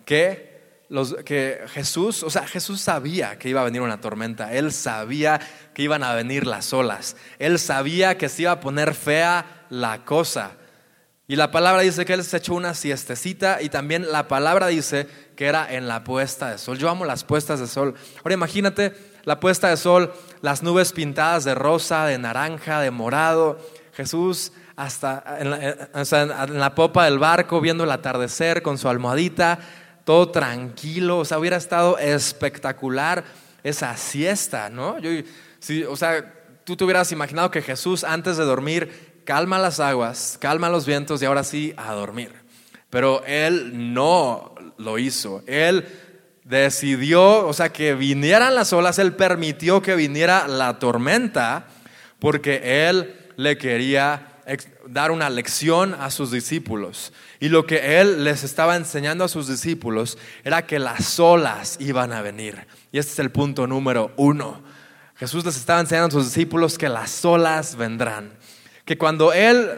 que, 0.04 0.49
que 1.24 1.60
Jesús, 1.68 2.22
o 2.24 2.30
sea, 2.30 2.46
Jesús 2.46 2.80
sabía 2.80 3.38
que 3.38 3.48
iba 3.48 3.60
a 3.60 3.64
venir 3.64 3.80
una 3.80 4.00
tormenta, 4.00 4.52
él 4.52 4.72
sabía 4.72 5.40
que 5.72 5.82
iban 5.82 6.02
a 6.02 6.14
venir 6.14 6.46
las 6.46 6.72
olas, 6.72 7.16
él 7.38 7.58
sabía 7.58 8.18
que 8.18 8.28
se 8.28 8.42
iba 8.42 8.52
a 8.52 8.60
poner 8.60 8.94
fea 8.94 9.66
la 9.70 10.04
cosa. 10.04 10.52
Y 11.28 11.36
la 11.36 11.52
palabra 11.52 11.82
dice 11.82 12.04
que 12.04 12.14
él 12.14 12.24
se 12.24 12.38
echó 12.38 12.54
una 12.54 12.74
siestecita 12.74 13.62
y 13.62 13.68
también 13.68 14.10
la 14.10 14.26
palabra 14.26 14.66
dice 14.66 15.06
que 15.36 15.46
era 15.46 15.72
en 15.72 15.86
la 15.86 16.02
puesta 16.02 16.50
de 16.50 16.58
sol. 16.58 16.76
Yo 16.76 16.90
amo 16.90 17.04
las 17.04 17.22
puestas 17.22 17.60
de 17.60 17.68
sol. 17.68 17.94
Ahora 18.24 18.34
imagínate 18.34 18.92
la 19.22 19.38
puesta 19.38 19.68
de 19.68 19.76
sol, 19.76 20.12
las 20.42 20.64
nubes 20.64 20.92
pintadas 20.92 21.44
de 21.44 21.54
rosa, 21.54 22.06
de 22.06 22.18
naranja, 22.18 22.80
de 22.80 22.90
morado. 22.90 23.64
Jesús 23.92 24.50
hasta 24.74 25.22
en 25.38 25.50
la, 25.50 25.76
en 26.32 26.58
la 26.58 26.74
popa 26.74 27.04
del 27.04 27.20
barco 27.20 27.60
viendo 27.60 27.84
el 27.84 27.90
atardecer 27.92 28.62
con 28.62 28.76
su 28.76 28.88
almohadita, 28.88 29.60
todo 30.10 30.30
tranquilo. 30.30 31.18
O 31.18 31.24
sea, 31.24 31.38
hubiera 31.38 31.56
estado 31.56 31.96
espectacular 31.96 33.22
esa 33.62 33.96
siesta, 33.96 34.68
¿no? 34.68 34.98
Yo, 34.98 35.08
o 35.88 35.94
sea, 35.94 36.34
tú 36.64 36.74
te 36.76 36.82
hubieras 36.82 37.12
imaginado 37.12 37.52
que 37.52 37.62
Jesús 37.62 38.02
antes 38.02 38.36
de 38.36 38.42
dormir 38.42 39.22
calma 39.24 39.56
las 39.60 39.78
aguas, 39.78 40.36
calma 40.40 40.68
los 40.68 40.84
vientos 40.84 41.22
y 41.22 41.26
ahora 41.26 41.44
sí 41.44 41.74
a 41.76 41.92
dormir. 41.92 42.32
Pero 42.90 43.22
él 43.24 43.94
no 43.94 44.52
lo 44.78 44.98
hizo. 44.98 45.44
Él 45.46 45.86
decidió, 46.42 47.46
o 47.46 47.52
sea, 47.52 47.68
que 47.68 47.94
vinieran 47.94 48.56
las 48.56 48.72
olas, 48.72 48.98
Él 48.98 49.12
permitió 49.12 49.80
que 49.80 49.94
viniera 49.94 50.48
la 50.48 50.80
tormenta, 50.80 51.68
porque 52.18 52.88
Él 52.88 53.14
le 53.36 53.56
quería 53.58 54.29
dar 54.86 55.10
una 55.10 55.30
lección 55.30 55.94
a 55.94 56.10
sus 56.10 56.30
discípulos. 56.30 57.12
Y 57.38 57.48
lo 57.48 57.66
que 57.66 58.00
Él 58.00 58.24
les 58.24 58.44
estaba 58.44 58.76
enseñando 58.76 59.24
a 59.24 59.28
sus 59.28 59.48
discípulos 59.48 60.18
era 60.44 60.66
que 60.66 60.78
las 60.78 61.18
olas 61.18 61.76
iban 61.80 62.12
a 62.12 62.22
venir. 62.22 62.66
Y 62.92 62.98
este 62.98 63.12
es 63.12 63.18
el 63.18 63.30
punto 63.30 63.66
número 63.66 64.12
uno. 64.16 64.62
Jesús 65.16 65.44
les 65.44 65.56
estaba 65.56 65.80
enseñando 65.80 66.08
a 66.08 66.22
sus 66.22 66.32
discípulos 66.32 66.78
que 66.78 66.88
las 66.88 67.24
olas 67.24 67.76
vendrán. 67.76 68.32
Que 68.84 68.96
cuando 68.98 69.32
Él 69.32 69.70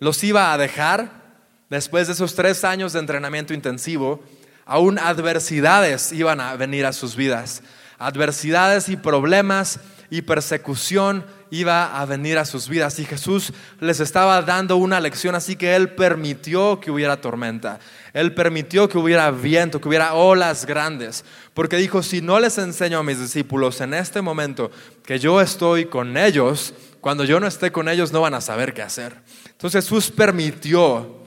los 0.00 0.22
iba 0.22 0.52
a 0.52 0.58
dejar, 0.58 1.24
después 1.70 2.06
de 2.06 2.12
esos 2.12 2.34
tres 2.34 2.64
años 2.64 2.92
de 2.92 3.00
entrenamiento 3.00 3.54
intensivo, 3.54 4.22
aún 4.66 4.98
adversidades 4.98 6.12
iban 6.12 6.40
a 6.40 6.54
venir 6.56 6.86
a 6.86 6.92
sus 6.92 7.16
vidas. 7.16 7.62
Adversidades 7.98 8.88
y 8.88 8.96
problemas 8.96 9.80
y 10.10 10.22
persecución 10.22 11.24
iba 11.54 12.00
a 12.00 12.04
venir 12.04 12.38
a 12.38 12.44
sus 12.44 12.68
vidas. 12.68 12.98
Y 12.98 13.04
Jesús 13.04 13.52
les 13.80 14.00
estaba 14.00 14.42
dando 14.42 14.76
una 14.76 15.00
lección, 15.00 15.34
así 15.34 15.56
que 15.56 15.76
Él 15.76 15.90
permitió 15.90 16.80
que 16.80 16.90
hubiera 16.90 17.20
tormenta. 17.20 17.78
Él 18.12 18.34
permitió 18.34 18.88
que 18.88 18.98
hubiera 18.98 19.30
viento, 19.30 19.80
que 19.80 19.88
hubiera 19.88 20.14
olas 20.14 20.66
grandes. 20.66 21.24
Porque 21.54 21.76
dijo, 21.76 22.02
si 22.02 22.20
no 22.20 22.40
les 22.40 22.58
enseño 22.58 22.98
a 22.98 23.02
mis 23.02 23.20
discípulos 23.20 23.80
en 23.80 23.94
este 23.94 24.20
momento 24.20 24.70
que 25.04 25.18
yo 25.18 25.40
estoy 25.40 25.86
con 25.86 26.16
ellos, 26.16 26.74
cuando 27.00 27.24
yo 27.24 27.40
no 27.40 27.46
esté 27.46 27.70
con 27.70 27.88
ellos 27.88 28.12
no 28.12 28.20
van 28.20 28.34
a 28.34 28.40
saber 28.40 28.74
qué 28.74 28.82
hacer. 28.82 29.16
Entonces 29.50 29.84
Jesús 29.84 30.10
permitió 30.10 31.18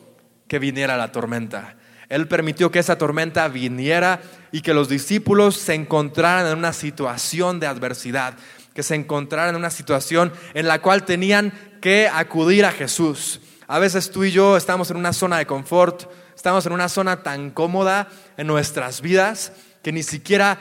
que 0.48 0.60
viniera 0.60 0.98
la 0.98 1.12
tormenta. 1.12 1.76
Él 2.10 2.28
permitió 2.28 2.72
que 2.72 2.80
esa 2.80 2.98
tormenta 2.98 3.48
viniera 3.48 4.22
y 4.52 4.62
que 4.62 4.74
los 4.74 4.88
discípulos 4.88 5.58
se 5.58 5.74
encontraran 5.74 6.48
en 6.48 6.58
una 6.58 6.72
situación 6.72 7.60
de 7.60 7.68
adversidad, 7.68 8.36
que 8.78 8.84
se 8.84 8.94
encontraran 8.94 9.50
en 9.50 9.56
una 9.56 9.72
situación 9.72 10.32
en 10.54 10.68
la 10.68 10.84
cual 10.84 11.04
tenían 11.04 11.52
que 11.82 12.08
acudir 12.08 12.64
a 12.64 12.72
Jesús. 12.72 13.42
A 13.66 13.80
veces 13.80 14.12
tú 14.12 14.24
y 14.24 14.30
yo 14.30 14.56
estamos 14.56 14.92
en 14.92 14.98
una 14.98 15.14
zona 15.14 15.40
de 15.40 15.48
confort, 15.48 16.04
estamos 16.36 16.64
en 16.68 16.74
una 16.74 16.88
zona 16.88 17.24
tan 17.24 17.50
cómoda 17.50 18.08
en 18.38 18.46
nuestras 18.46 19.02
vidas 19.02 19.52
que 19.82 19.92
ni 19.92 20.04
siquiera 20.04 20.60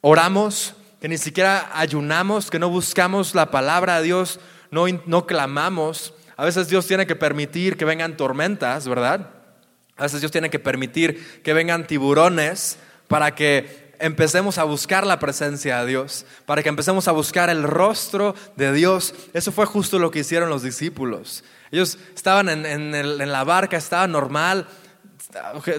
oramos, 0.00 0.74
que 1.00 1.08
ni 1.08 1.16
siquiera 1.16 1.70
ayunamos, 1.74 2.50
que 2.50 2.58
no 2.58 2.70
buscamos 2.70 3.36
la 3.36 3.52
palabra 3.52 3.98
de 3.98 4.06
Dios, 4.06 4.40
no, 4.72 4.86
no 5.06 5.24
clamamos. 5.24 6.12
A 6.36 6.44
veces 6.44 6.66
Dios 6.66 6.88
tiene 6.88 7.06
que 7.06 7.14
permitir 7.14 7.76
que 7.76 7.84
vengan 7.84 8.16
tormentas, 8.16 8.88
¿verdad? 8.88 9.30
A 9.96 10.02
veces 10.02 10.18
Dios 10.18 10.32
tiene 10.32 10.50
que 10.50 10.58
permitir 10.58 11.40
que 11.44 11.54
vengan 11.54 11.86
tiburones 11.86 12.78
para 13.06 13.36
que 13.36 13.83
empecemos 13.98 14.58
a 14.58 14.64
buscar 14.64 15.06
la 15.06 15.18
presencia 15.18 15.80
de 15.80 15.86
Dios, 15.86 16.26
para 16.46 16.62
que 16.62 16.68
empecemos 16.68 17.08
a 17.08 17.12
buscar 17.12 17.50
el 17.50 17.62
rostro 17.62 18.34
de 18.56 18.72
Dios. 18.72 19.14
Eso 19.32 19.52
fue 19.52 19.66
justo 19.66 19.98
lo 19.98 20.10
que 20.10 20.20
hicieron 20.20 20.50
los 20.50 20.62
discípulos. 20.62 21.44
Ellos 21.70 21.98
estaban 22.14 22.48
en, 22.48 23.32
la 23.32 23.44
barca, 23.44 23.76
estaba 23.76 24.06
normal, 24.06 24.66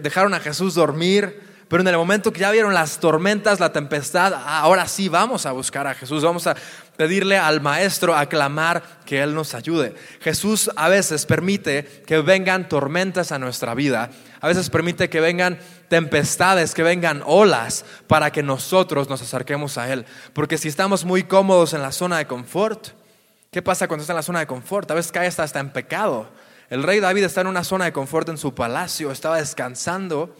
dejaron 0.02 0.34
a 0.34 0.40
Jesús 0.40 0.76
dormir, 0.76 1.42
Pero 1.68 1.82
en 1.82 1.88
el 1.88 1.98
momento 1.98 2.32
que 2.32 2.42
ya 2.42 2.52
vieron 2.52 2.76
las 2.76 3.00
tormentas, 3.00 3.60
la 3.60 3.74
tempestad, 3.74 4.34
ahora 4.46 4.88
sí 4.88 5.10
vamos 5.10 5.48
a 5.48 5.52
buscar 5.52 5.88
a 5.88 5.96
Jesús, 5.96 6.24
vamos 6.24 6.46
a 6.46 6.56
pedirle 6.96 7.40
al 7.40 7.60
Maestro, 7.60 8.16
a 8.16 8.28
clamar 8.28 8.84
que 9.06 9.24
Él 9.24 9.34
nos 9.34 9.56
ayude. 9.56 9.96
Jesús 10.22 10.70
a 10.76 10.90
veces 10.90 11.26
permite 11.26 12.04
que 12.06 12.20
vengan 12.20 12.70
tormentas 12.70 13.32
a 13.32 13.40
nuestra 13.40 13.74
vida, 13.74 14.12
a 14.42 14.48
veces 14.48 14.70
permite 14.70 15.10
que 15.10 15.20
vengan 15.20 15.58
tempestades, 15.90 16.76
que 16.76 16.84
vengan 16.84 17.24
olas 17.26 17.84
para 18.06 18.32
que 18.32 18.44
nosotros 18.44 19.10
nos 19.10 19.24
acerquemos 19.24 19.80
a 19.80 19.92
Él. 19.92 20.06
Porque 20.34 20.60
si 20.60 20.68
estamos 20.68 21.04
muy 21.04 21.24
cómodos 21.24 21.74
en 21.74 21.82
la 21.82 21.92
zona 21.92 22.20
de 22.20 22.28
confort, 22.28 22.90
¿qué 23.52 23.64
pasa 23.64 23.88
cuando 23.88 24.02
está 24.02 24.14
en 24.14 24.18
la 24.18 24.24
zona 24.24 24.40
de 24.40 24.48
confort? 24.48 24.92
A 24.92 24.94
veces 24.94 25.12
cae 25.12 25.28
hasta 25.28 25.60
en 25.60 25.72
pecado. 25.72 26.30
El 26.70 26.84
rey 26.84 27.00
David 27.00 27.24
está 27.24 27.42
en 27.42 27.48
una 27.48 27.64
zona 27.64 27.86
de 27.86 27.94
confort 27.94 28.30
en 28.30 28.38
su 28.38 28.54
palacio, 28.54 29.12
estaba 29.12 29.38
descansando 29.38 30.36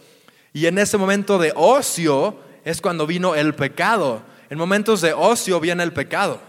y 0.56 0.66
en 0.66 0.78
ese 0.78 0.96
momento 0.96 1.36
de 1.36 1.52
ocio 1.54 2.38
es 2.64 2.80
cuando 2.80 3.06
vino 3.06 3.34
el 3.34 3.54
pecado. 3.54 4.22
En 4.48 4.56
momentos 4.56 5.02
de 5.02 5.12
ocio 5.12 5.60
viene 5.60 5.82
el 5.82 5.92
pecado. 5.92 6.40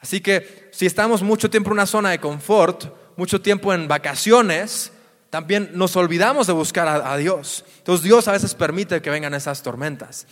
Así 0.00 0.22
que 0.22 0.70
si 0.72 0.86
estamos 0.86 1.22
mucho 1.22 1.50
tiempo 1.50 1.68
en 1.68 1.74
una 1.74 1.84
zona 1.84 2.08
de 2.08 2.20
confort, 2.20 2.86
mucho 3.18 3.42
tiempo 3.42 3.74
en 3.74 3.86
vacaciones, 3.86 4.92
también 5.28 5.72
nos 5.74 5.94
olvidamos 5.94 6.46
de 6.46 6.54
buscar 6.54 6.88
a, 6.88 7.14
Dios. 7.18 7.66
Entonces 7.76 8.02
Dios 8.02 8.28
a 8.28 8.32
veces 8.32 8.54
permite 8.54 9.02
que 9.02 9.10
vengan 9.10 9.34
esas 9.34 9.62
tormentas. 9.62 10.26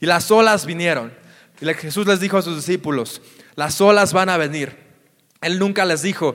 Y 0.00 0.06
las 0.06 0.30
olas 0.30 0.64
vinieron. 0.64 1.12
Y 1.60 1.66
Jesús 1.74 2.06
les 2.06 2.18
dijo 2.18 2.38
a 2.38 2.42
sus 2.42 2.56
discípulos, 2.56 3.20
las 3.56 3.78
olas 3.82 4.14
van 4.14 4.30
a 4.30 4.38
venir. 4.38 4.74
Él 5.42 5.58
nunca 5.58 5.84
les 5.84 6.00
dijo, 6.00 6.34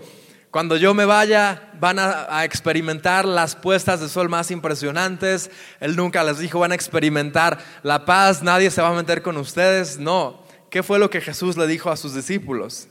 cuando 0.52 0.78
yo 0.78 0.96
me 0.96 1.06
vaya, 1.06 1.70
van 1.80 2.00
a, 2.00 2.44
experimentar 2.44 3.26
las 3.26 3.56
puestas 3.56 4.00
de 4.00 4.10
sol 4.10 4.30
más 4.30 4.50
impresionantes. 4.50 5.52
Él 5.80 5.96
nunca 5.96 6.24
les 6.24 6.40
dijo, 6.40 6.60
van 6.60 6.72
a 6.72 6.76
experimentar 6.76 7.60
la 7.84 8.04
paz, 8.04 8.42
nadie 8.42 8.72
se 8.72 8.82
va 8.82 8.90
a 8.90 8.94
meter 8.94 9.22
con 9.22 9.38
ustedes. 9.38 10.00
No. 10.00 10.44
¿Qué 10.72 10.82
fue 10.82 10.98
lo 10.98 11.12
que 11.12 11.22
Jesús 11.22 11.56
le 11.56 11.68
dijo 11.68 11.92
a 11.92 11.98
sus 11.98 12.16
discípulos? 12.16 12.88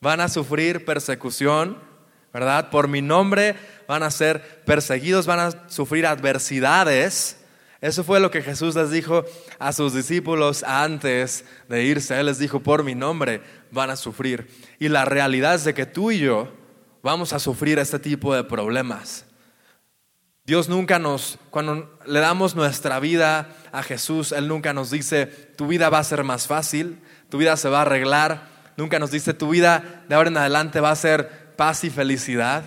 Van 0.00 0.20
a 0.20 0.28
sufrir 0.28 0.86
persecución, 0.86 1.78
¿verdad? 2.32 2.70
Por 2.70 2.88
mi 2.88 3.02
nombre 3.02 3.54
van 3.86 4.02
a 4.02 4.10
ser 4.10 4.62
perseguidos, 4.64 5.26
van 5.26 5.40
a 5.40 5.68
sufrir 5.68 6.06
adversidades. 6.06 7.36
Eso 7.82 8.02
fue 8.02 8.18
lo 8.18 8.30
que 8.30 8.40
Jesús 8.40 8.74
les 8.76 8.90
dijo 8.90 9.24
a 9.58 9.72
sus 9.74 9.92
discípulos 9.92 10.62
antes 10.62 11.44
de 11.68 11.84
irse. 11.84 12.18
Él 12.18 12.26
les 12.26 12.38
dijo, 12.38 12.60
por 12.60 12.82
mi 12.82 12.94
nombre 12.94 13.42
van 13.70 13.90
a 13.90 13.96
sufrir. 13.96 14.48
Y 14.78 14.88
la 14.88 15.04
realidad 15.04 15.56
es 15.56 15.64
de 15.64 15.74
que 15.74 15.84
tú 15.84 16.10
y 16.10 16.20
yo, 16.20 16.61
vamos 17.02 17.32
a 17.32 17.38
sufrir 17.38 17.78
este 17.78 17.98
tipo 17.98 18.34
de 18.34 18.44
problemas. 18.44 19.26
Dios 20.44 20.68
nunca 20.68 20.98
nos, 20.98 21.38
cuando 21.50 21.98
le 22.04 22.20
damos 22.20 22.56
nuestra 22.56 22.98
vida 22.98 23.48
a 23.70 23.82
Jesús, 23.82 24.32
Él 24.32 24.48
nunca 24.48 24.72
nos 24.72 24.90
dice, 24.90 25.26
tu 25.26 25.68
vida 25.68 25.88
va 25.88 25.98
a 25.98 26.04
ser 26.04 26.24
más 26.24 26.48
fácil, 26.48 27.00
tu 27.28 27.38
vida 27.38 27.56
se 27.56 27.68
va 27.68 27.78
a 27.78 27.82
arreglar, 27.82 28.48
nunca 28.76 28.98
nos 28.98 29.12
dice, 29.12 29.34
tu 29.34 29.50
vida 29.50 30.04
de 30.08 30.14
ahora 30.14 30.30
en 30.30 30.36
adelante 30.36 30.80
va 30.80 30.90
a 30.90 30.96
ser 30.96 31.54
paz 31.56 31.84
y 31.84 31.90
felicidad. 31.90 32.64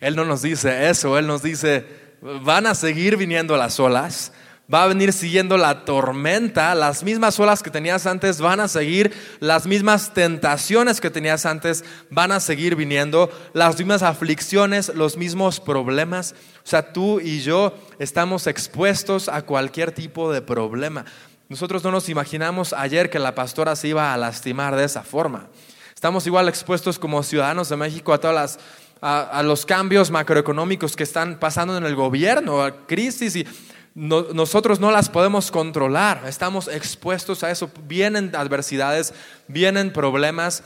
Él 0.00 0.16
no 0.16 0.24
nos 0.24 0.40
dice 0.40 0.88
eso, 0.88 1.18
Él 1.18 1.26
nos 1.26 1.42
dice, 1.42 1.86
van 2.22 2.66
a 2.66 2.74
seguir 2.74 3.18
viniendo 3.18 3.56
las 3.58 3.78
olas, 3.78 4.32
va 4.72 4.84
a 4.84 4.86
venir 4.86 5.12
siguiendo 5.12 5.56
la 5.58 5.84
tormenta, 5.84 6.74
las 6.74 7.02
mismas 7.02 7.38
olas 7.38 7.62
que 7.62 7.70
tenías 7.70 8.06
antes 8.06 8.40
van 8.40 8.60
a 8.60 8.68
seguir, 8.68 9.12
las 9.40 9.66
mismas 9.66 10.14
tentaciones 10.14 11.00
que 11.00 11.10
tenías 11.10 11.44
antes 11.44 11.84
van 12.10 12.32
a 12.32 12.40
seguir 12.40 12.74
viniendo, 12.76 13.30
las 13.52 13.78
mismas 13.78 14.02
aflicciones, 14.02 14.92
los 14.94 15.16
mismos 15.16 15.60
problemas. 15.60 16.34
O 16.64 16.68
sea, 16.68 16.92
tú 16.92 17.20
y 17.20 17.40
yo 17.40 17.74
estamos 17.98 18.46
expuestos 18.46 19.28
a 19.28 19.42
cualquier 19.42 19.92
tipo 19.92 20.32
de 20.32 20.40
problema. 20.40 21.04
Nosotros 21.48 21.84
no 21.84 21.90
nos 21.90 22.08
imaginamos 22.08 22.72
ayer 22.72 23.10
que 23.10 23.18
la 23.18 23.34
pastora 23.34 23.76
se 23.76 23.88
iba 23.88 24.14
a 24.14 24.16
lastimar 24.16 24.76
de 24.76 24.84
esa 24.84 25.02
forma. 25.02 25.48
Estamos 25.94 26.26
igual 26.26 26.48
expuestos 26.48 26.98
como 26.98 27.22
ciudadanos 27.22 27.68
de 27.68 27.76
México 27.76 28.12
a 28.12 28.18
todas 28.18 28.34
las 28.34 28.58
a, 29.06 29.42
los 29.42 29.66
cambios 29.66 30.10
macroeconómicos 30.10 30.96
que 30.96 31.02
están 31.02 31.38
pasando 31.38 31.76
en 31.76 31.84
el 31.84 31.94
gobierno, 31.94 32.62
a 32.62 32.86
crisis 32.86 33.36
y 33.36 33.46
nosotros 33.94 34.80
no 34.80 34.90
las 34.90 35.08
podemos 35.08 35.52
controlar, 35.52 36.22
estamos 36.26 36.66
expuestos 36.66 37.44
a 37.44 37.50
eso, 37.52 37.70
vienen 37.86 38.34
adversidades, 38.34 39.14
vienen 39.46 39.92
problemas 39.92 40.64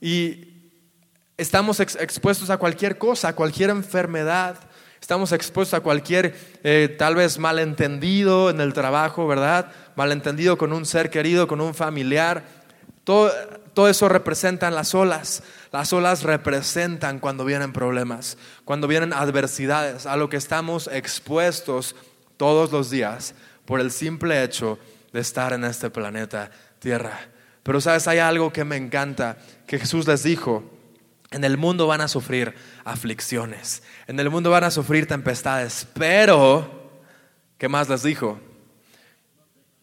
y 0.00 0.72
estamos 1.36 1.80
expuestos 1.80 2.50
a 2.50 2.56
cualquier 2.56 2.96
cosa, 2.96 3.28
a 3.28 3.34
cualquier 3.34 3.70
enfermedad, 3.70 4.58
estamos 5.00 5.32
expuestos 5.32 5.76
a 5.76 5.82
cualquier 5.82 6.36
eh, 6.62 6.94
tal 6.96 7.16
vez 7.16 7.38
malentendido 7.38 8.48
en 8.48 8.60
el 8.60 8.72
trabajo, 8.72 9.26
¿verdad? 9.26 9.72
Malentendido 9.96 10.56
con 10.56 10.72
un 10.72 10.86
ser 10.86 11.10
querido, 11.10 11.48
con 11.48 11.60
un 11.60 11.74
familiar. 11.74 12.44
Todo, 13.02 13.32
todo 13.74 13.88
eso 13.88 14.08
representan 14.08 14.74
las 14.74 14.94
olas. 14.94 15.42
Las 15.72 15.92
olas 15.92 16.22
representan 16.22 17.18
cuando 17.18 17.44
vienen 17.44 17.72
problemas, 17.72 18.38
cuando 18.64 18.86
vienen 18.86 19.12
adversidades, 19.12 20.06
a 20.06 20.16
lo 20.16 20.28
que 20.28 20.36
estamos 20.36 20.88
expuestos 20.92 21.96
todos 22.38 22.72
los 22.72 22.88
días 22.88 23.34
por 23.66 23.80
el 23.80 23.90
simple 23.90 24.42
hecho 24.42 24.78
de 25.12 25.20
estar 25.20 25.52
en 25.52 25.64
este 25.64 25.90
planeta 25.90 26.50
Tierra. 26.78 27.20
Pero 27.62 27.82
sabes, 27.82 28.08
hay 28.08 28.18
algo 28.18 28.50
que 28.50 28.64
me 28.64 28.76
encanta, 28.76 29.36
que 29.66 29.78
Jesús 29.78 30.06
les 30.06 30.22
dijo, 30.22 30.64
en 31.30 31.44
el 31.44 31.58
mundo 31.58 31.86
van 31.86 32.00
a 32.00 32.08
sufrir 32.08 32.54
aflicciones, 32.84 33.82
en 34.06 34.18
el 34.18 34.30
mundo 34.30 34.50
van 34.50 34.64
a 34.64 34.70
sufrir 34.70 35.06
tempestades, 35.06 35.86
pero, 35.92 36.90
¿qué 37.58 37.68
más 37.68 37.90
les 37.90 38.02
dijo? 38.02 38.40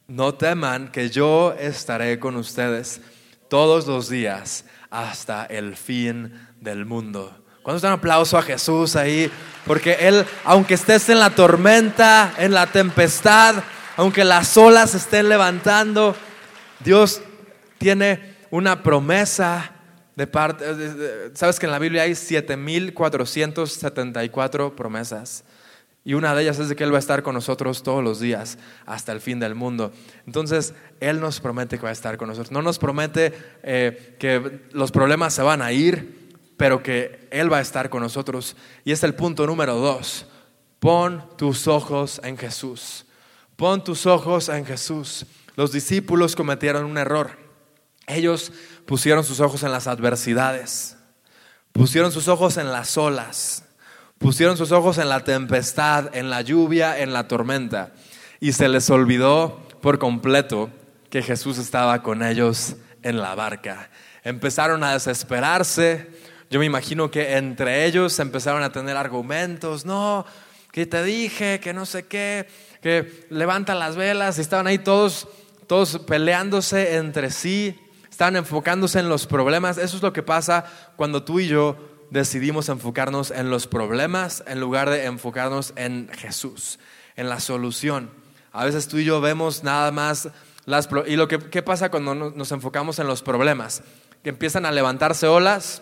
No 0.08 0.34
teman 0.34 0.92
que 0.92 1.12
yo 1.12 1.54
estaré 1.60 2.18
con 2.20 2.36
ustedes 2.38 3.02
todos 3.50 3.86
los 3.86 4.10
días 4.10 4.66
hasta 4.90 5.46
el 5.46 5.76
fin 5.76 6.34
del 6.60 6.86
mundo. 6.86 7.45
Cuando 7.66 7.86
un 7.88 7.94
aplauso 7.94 8.38
a 8.38 8.44
Jesús 8.44 8.96
ahí, 8.96 9.30
porque 9.66 9.94
Él, 9.94 10.24
aunque 10.44 10.76
estés 10.76 11.10
en 11.10 11.18
la 11.18 11.32
tormenta, 11.32 12.32
en 12.38 12.54
la 12.54 12.68
tempestad, 12.68 13.56
aunque 13.98 14.24
las 14.24 14.56
olas 14.56 14.94
estén 14.94 15.30
levantando, 15.30 16.16
Dios 16.82 17.24
tiene 17.80 18.36
una 18.52 18.84
promesa 18.84 19.72
de 20.16 20.28
parte. 20.28 20.64
Sabes 21.34 21.60
que 21.60 21.66
en 21.66 21.72
la 21.72 21.80
Biblia 21.80 22.04
hay 22.04 22.14
7474 22.14 24.76
promesas. 24.76 25.44
Y 26.04 26.14
una 26.14 26.36
de 26.36 26.44
ellas 26.44 26.60
es 26.60 26.70
de 26.70 26.76
que 26.76 26.84
Él 26.84 26.94
va 26.94 26.98
a 26.98 27.00
estar 27.00 27.24
con 27.24 27.34
nosotros 27.34 27.82
todos 27.82 28.04
los 28.04 28.20
días 28.20 28.60
hasta 28.86 29.12
el 29.12 29.22
fin 29.22 29.40
del 29.40 29.56
mundo. 29.56 29.92
Entonces, 30.28 30.76
Él 31.00 31.20
nos 31.20 31.40
promete 31.40 31.80
que 31.80 31.84
va 31.84 31.90
a 31.90 31.94
estar 31.94 32.16
con 32.18 32.28
nosotros. 32.28 32.52
No 32.52 32.62
nos 32.62 32.78
promete 32.78 33.34
eh, 33.64 34.16
que 34.20 34.68
los 34.72 34.92
problemas 34.92 35.34
se 35.34 35.42
van 35.42 35.64
a 35.64 35.72
ir, 35.72 36.25
pero 36.58 36.82
que 36.82 37.28
Él 37.32 37.52
va 37.52 37.58
a 37.58 37.62
estar 37.62 37.90
con 37.90 38.02
nosotros. 38.02 38.56
Y 38.84 38.92
es 38.92 39.04
el 39.04 39.16
punto 39.16 39.46
número 39.46 39.76
dos. 39.76 40.26
Pon 40.80 41.24
tus 41.38 41.68
ojos 41.68 42.22
en 42.24 42.38
Jesús. 42.38 43.06
Pon 43.56 43.84
tus 43.84 44.06
ojos 44.06 44.50
en 44.50 44.66
Jesús. 44.66 45.26
Los 45.56 45.72
discípulos 45.72 46.36
cometieron 46.36 46.86
un 46.86 46.98
error. 46.98 47.32
Ellos 48.08 48.52
pusieron 48.86 49.24
sus 49.24 49.40
ojos 49.40 49.64
en 49.64 49.72
las 49.72 49.88
adversidades. 49.88 50.98
Pusieron 51.72 52.12
sus 52.12 52.28
ojos 52.28 52.58
en 52.58 52.72
las 52.72 52.98
olas. 52.98 53.66
Pusieron 54.18 54.58
sus 54.58 54.72
ojos 54.72 54.98
en 54.98 55.10
la 55.10 55.24
tempestad, 55.24 56.16
en 56.16 56.30
la 56.30 56.42
lluvia, 56.42 57.00
en 57.00 57.14
la 57.14 57.28
tormenta. 57.28 57.94
Y 58.40 58.54
se 58.54 58.70
les 58.70 58.90
olvidó 58.90 59.68
por 59.82 60.00
completo 60.00 60.70
que 61.10 61.22
Jesús 61.22 61.58
estaba 61.58 62.02
con 62.02 62.24
ellos 62.24 62.76
en 63.02 63.18
la 63.18 63.36
barca. 63.36 63.90
Empezaron 64.24 64.84
a 64.84 64.94
desesperarse, 64.94 66.10
yo 66.50 66.60
me 66.60 66.66
imagino 66.66 67.10
que 67.10 67.38
entre 67.38 67.86
ellos 67.86 68.20
empezaron 68.20 68.64
a 68.64 68.72
tener 68.72 68.98
argumentos, 68.98 69.86
no, 69.86 70.26
que 70.72 70.86
te 70.86 71.04
dije, 71.04 71.60
que 71.60 71.74
no 71.74 71.86
sé 71.86 72.06
qué, 72.06 72.48
que 72.82 73.26
levantan 73.30 73.80
las 73.80 73.96
velas, 73.96 74.38
estaban 74.38 74.68
ahí 74.68 74.78
todos, 74.78 75.28
todos 75.68 76.00
peleándose 76.00 76.98
entre 76.98 77.32
sí, 77.32 77.80
estaban 78.10 78.36
enfocándose 78.36 79.00
en 79.00 79.10
los 79.10 79.26
problemas. 79.26 79.78
Eso 79.78 79.98
es 79.98 80.04
lo 80.04 80.14
que 80.14 80.24
pasa 80.24 80.66
cuando 80.96 81.24
tú 81.24 81.40
y 81.40 81.48
yo 81.48 81.78
decidimos 82.12 82.70
enfocarnos 82.70 83.32
en 83.32 83.50
los 83.50 83.68
problemas 83.68 84.44
en 84.48 84.60
lugar 84.60 84.90
de 84.90 85.06
enfocarnos 85.06 85.74
en 85.76 86.10
Jesús, 86.14 86.80
en 87.16 87.28
la 87.30 87.40
solución. 87.40 88.12
A 88.52 88.64
veces 88.66 88.88
tú 88.88 88.98
y 89.00 89.06
yo 89.06 89.20
vemos 89.20 89.64
nada 89.64 89.92
más 89.92 90.30
las... 90.66 90.88
¿Y 91.08 91.16
lo 91.16 91.28
que 91.28 91.40
qué 91.40 91.62
pasa 91.62 91.90
cuando 91.90 92.16
nos 92.16 92.52
enfocamos 92.52 93.00
en 93.00 93.08
los 93.08 93.22
problemas? 93.22 93.82
Que 94.24 94.30
empiezan 94.30 94.66
a 94.66 94.72
levantarse 94.72 95.28
olas 95.28 95.82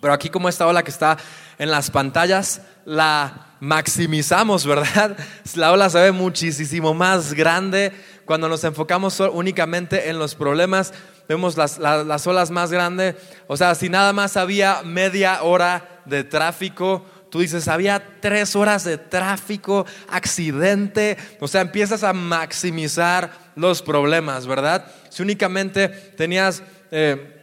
pero 0.00 0.12
aquí 0.12 0.28
como 0.28 0.48
esta 0.48 0.66
ola 0.66 0.82
que 0.82 0.90
está 0.90 1.16
en 1.58 1.70
las 1.70 1.90
pantallas, 1.90 2.62
la 2.84 3.48
maximizamos, 3.60 4.66
¿verdad? 4.66 5.16
La 5.54 5.72
ola 5.72 5.90
se 5.90 6.00
ve 6.00 6.12
muchísimo 6.12 6.94
más 6.94 7.34
grande 7.34 7.92
cuando 8.24 8.48
nos 8.48 8.64
enfocamos 8.64 9.20
únicamente 9.20 10.08
en 10.08 10.18
los 10.18 10.34
problemas. 10.34 10.92
Vemos 11.28 11.56
las, 11.56 11.78
las, 11.78 12.26
olas 12.26 12.50
más 12.50 12.70
grandes. 12.70 13.16
O 13.46 13.56
sea, 13.56 13.74
si 13.74 13.88
nada 13.88 14.12
más 14.12 14.36
había 14.36 14.82
media 14.82 15.42
hora 15.42 16.02
de 16.06 16.24
tráfico, 16.24 17.04
tú 17.30 17.40
dices, 17.40 17.68
había 17.68 18.20
tres 18.20 18.56
horas 18.56 18.84
de 18.84 18.96
tráfico, 18.96 19.84
accidente, 20.08 21.18
o 21.40 21.48
sea, 21.48 21.60
empiezas 21.60 22.02
a 22.02 22.14
maximizar 22.14 23.30
los 23.56 23.82
problemas, 23.82 24.46
¿verdad? 24.46 24.90
Si 25.10 25.22
únicamente 25.22 25.88
tenías 25.88 26.62
eh, 26.90 27.37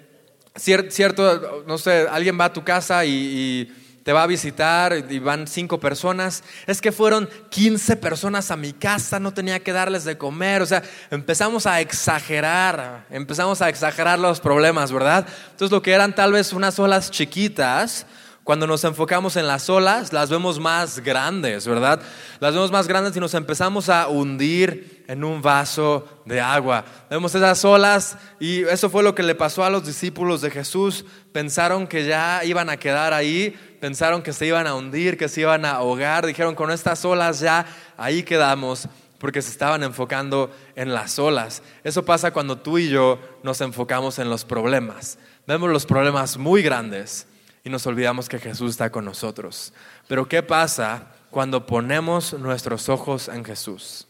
cierto, 0.55 1.63
no 1.67 1.77
sé, 1.77 2.07
alguien 2.09 2.39
va 2.39 2.45
a 2.45 2.53
tu 2.53 2.63
casa 2.63 3.05
y 3.05 3.71
te 4.05 4.13
va 4.13 4.21
a 4.21 4.27
visitar 4.27 5.03
y 5.09 5.17
van 5.17 5.47
cinco 5.47 5.79
personas. 5.79 6.43
Es 6.67 6.79
que 6.79 6.91
fueron 6.91 7.27
15 7.49 7.95
personas 7.95 8.51
a 8.51 8.55
mi 8.55 8.71
casa, 8.71 9.19
no 9.19 9.33
tenía 9.33 9.59
que 9.61 9.73
darles 9.73 10.03
de 10.03 10.15
comer. 10.15 10.61
O 10.61 10.67
sea, 10.67 10.83
empezamos 11.09 11.65
a 11.65 11.81
exagerar, 11.81 13.07
empezamos 13.09 13.63
a 13.63 13.69
exagerar 13.69 14.19
los 14.19 14.39
problemas, 14.39 14.91
¿verdad? 14.91 15.25
Entonces 15.49 15.71
lo 15.71 15.81
que 15.81 15.91
eran 15.91 16.13
tal 16.13 16.33
vez 16.33 16.53
unas 16.53 16.77
olas 16.77 17.09
chiquitas, 17.09 18.05
cuando 18.45 18.67
nos 18.67 18.83
enfocamos 18.83 19.37
en 19.37 19.47
las 19.47 19.71
olas, 19.71 20.13
las 20.13 20.29
vemos 20.29 20.59
más 20.59 20.99
grandes, 20.99 21.65
¿verdad? 21.67 21.99
Las 22.39 22.53
vemos 22.53 22.71
más 22.71 22.87
grandes 22.87 23.17
y 23.17 23.19
nos 23.19 23.33
empezamos 23.33 23.89
a 23.89 24.07
hundir 24.07 25.03
en 25.07 25.23
un 25.23 25.41
vaso 25.41 26.07
de 26.25 26.39
agua. 26.39 26.85
Vemos 27.09 27.33
esas 27.33 27.65
olas 27.65 28.19
y 28.39 28.61
eso 28.65 28.91
fue 28.91 29.01
lo 29.01 29.15
que 29.15 29.23
le 29.23 29.33
pasó 29.33 29.63
a 29.63 29.71
los 29.71 29.83
discípulos 29.83 30.41
de 30.41 30.51
Jesús. 30.51 31.05
Pensaron 31.31 31.87
que 31.87 32.05
ya 32.05 32.45
iban 32.45 32.69
a 32.69 32.77
quedar 32.77 33.13
ahí, 33.13 33.49
pensaron 33.81 34.21
que 34.21 34.31
se 34.31 34.45
iban 34.45 34.67
a 34.67 34.75
hundir, 34.75 35.17
que 35.17 35.27
se 35.27 35.41
iban 35.41 35.65
a 35.65 35.71
ahogar. 35.71 36.27
Dijeron, 36.27 36.53
con 36.53 36.69
estas 36.69 37.03
olas 37.03 37.39
ya 37.39 37.65
ahí 37.97 38.21
quedamos 38.21 38.87
porque 39.17 39.41
se 39.41 39.49
estaban 39.49 39.81
enfocando 39.81 40.51
en 40.75 40.93
las 40.93 41.17
olas. 41.17 41.63
Eso 41.83 42.05
pasa 42.05 42.29
cuando 42.29 42.59
tú 42.59 42.77
y 42.77 42.89
yo 42.89 43.17
nos 43.41 43.59
enfocamos 43.61 44.19
en 44.19 44.29
los 44.29 44.45
problemas. 44.45 45.17
Vemos 45.47 45.71
los 45.71 45.87
problemas 45.87 46.37
muy 46.37 46.61
grandes 46.61 47.25
y 47.65 47.69
nos 47.69 47.87
olvidamos 47.87 48.29
que 48.29 48.37
Jesús 48.37 48.71
está 48.71 48.91
con 48.91 49.05
nosotros. 49.05 49.73
Pero 50.07 50.29
¿qué 50.29 50.43
pasa 50.43 51.07
cuando 51.31 51.65
ponemos 51.65 52.33
nuestros 52.33 52.89
ojos 52.89 53.27
en 53.27 53.43
Jesús? 53.43 54.07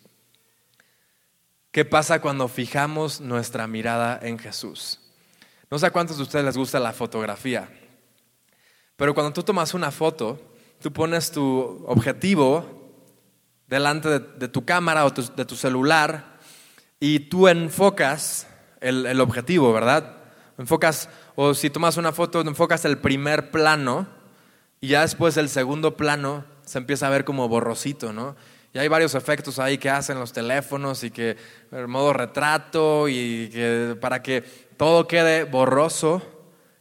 ¿Qué 1.71 1.85
pasa 1.85 2.19
cuando 2.19 2.49
fijamos 2.49 3.21
nuestra 3.21 3.65
mirada 3.65 4.19
en 4.21 4.37
Jesús? 4.37 4.99
No 5.71 5.79
sé 5.79 5.85
a 5.85 5.91
cuántos 5.91 6.17
de 6.17 6.23
ustedes 6.23 6.43
les 6.43 6.57
gusta 6.57 6.81
la 6.81 6.91
fotografía, 6.91 7.69
pero 8.97 9.13
cuando 9.13 9.31
tú 9.31 9.41
tomas 9.41 9.73
una 9.73 9.89
foto, 9.89 10.37
tú 10.81 10.91
pones 10.91 11.31
tu 11.31 11.85
objetivo 11.87 12.91
delante 13.67 14.19
de, 14.19 14.47
tu 14.49 14.65
cámara 14.65 15.05
o 15.05 15.11
de 15.11 15.45
tu 15.45 15.55
celular 15.55 16.39
y 16.99 17.19
tú 17.19 17.47
enfocas 17.47 18.47
el, 18.81 19.05
el 19.05 19.21
objetivo, 19.21 19.71
¿verdad? 19.71 20.17
Enfocas 20.57 21.09
o 21.35 21.53
si 21.53 21.69
tomas 21.69 21.97
una 21.97 22.11
foto, 22.11 22.41
enfocas 22.41 22.85
el 22.85 22.97
primer 22.97 23.51
plano 23.51 24.07
y 24.81 24.89
ya 24.89 25.01
después 25.01 25.37
el 25.37 25.49
segundo 25.49 25.97
plano 25.97 26.45
se 26.65 26.77
empieza 26.77 27.07
a 27.07 27.09
ver 27.09 27.25
como 27.25 27.47
borrosito, 27.47 28.13
¿no? 28.13 28.35
Y 28.73 28.79
hay 28.79 28.87
varios 28.87 29.15
efectos 29.15 29.59
ahí 29.59 29.77
que 29.77 29.89
hacen 29.89 30.19
los 30.19 30.33
teléfonos 30.33 31.03
y 31.03 31.11
que 31.11 31.37
el 31.71 31.87
modo 31.87 32.11
retrato 32.11 33.07
y 33.07 33.49
que 33.49 33.95
para 34.01 34.21
que 34.21 34.41
todo 34.75 35.07
quede 35.07 35.45
borroso, 35.45 36.21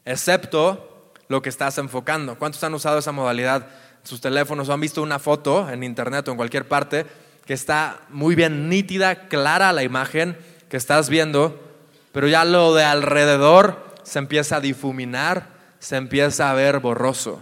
excepto 0.04 1.12
lo 1.28 1.40
que 1.40 1.48
estás 1.48 1.78
enfocando. 1.78 2.36
¿Cuántos 2.36 2.64
han 2.64 2.74
usado 2.74 2.98
esa 2.98 3.12
modalidad 3.12 3.68
sus 4.02 4.20
teléfonos 4.20 4.68
o 4.68 4.72
han 4.72 4.80
visto 4.80 5.02
una 5.02 5.18
foto 5.18 5.70
en 5.70 5.82
internet 5.84 6.26
o 6.28 6.32
en 6.32 6.36
cualquier 6.36 6.66
parte 6.66 7.06
que 7.46 7.54
está 7.54 8.00
muy 8.08 8.34
bien 8.34 8.68
nítida, 8.68 9.28
clara 9.28 9.72
la 9.72 9.82
imagen 9.82 10.36
que 10.68 10.76
estás 10.76 11.08
viendo, 11.08 11.60
pero 12.12 12.26
ya 12.26 12.44
lo 12.44 12.74
de 12.74 12.84
alrededor 12.84 13.83
se 14.04 14.18
empieza 14.18 14.56
a 14.56 14.60
difuminar, 14.60 15.48
se 15.78 15.96
empieza 15.96 16.50
a 16.50 16.54
ver 16.54 16.78
borroso. 16.78 17.40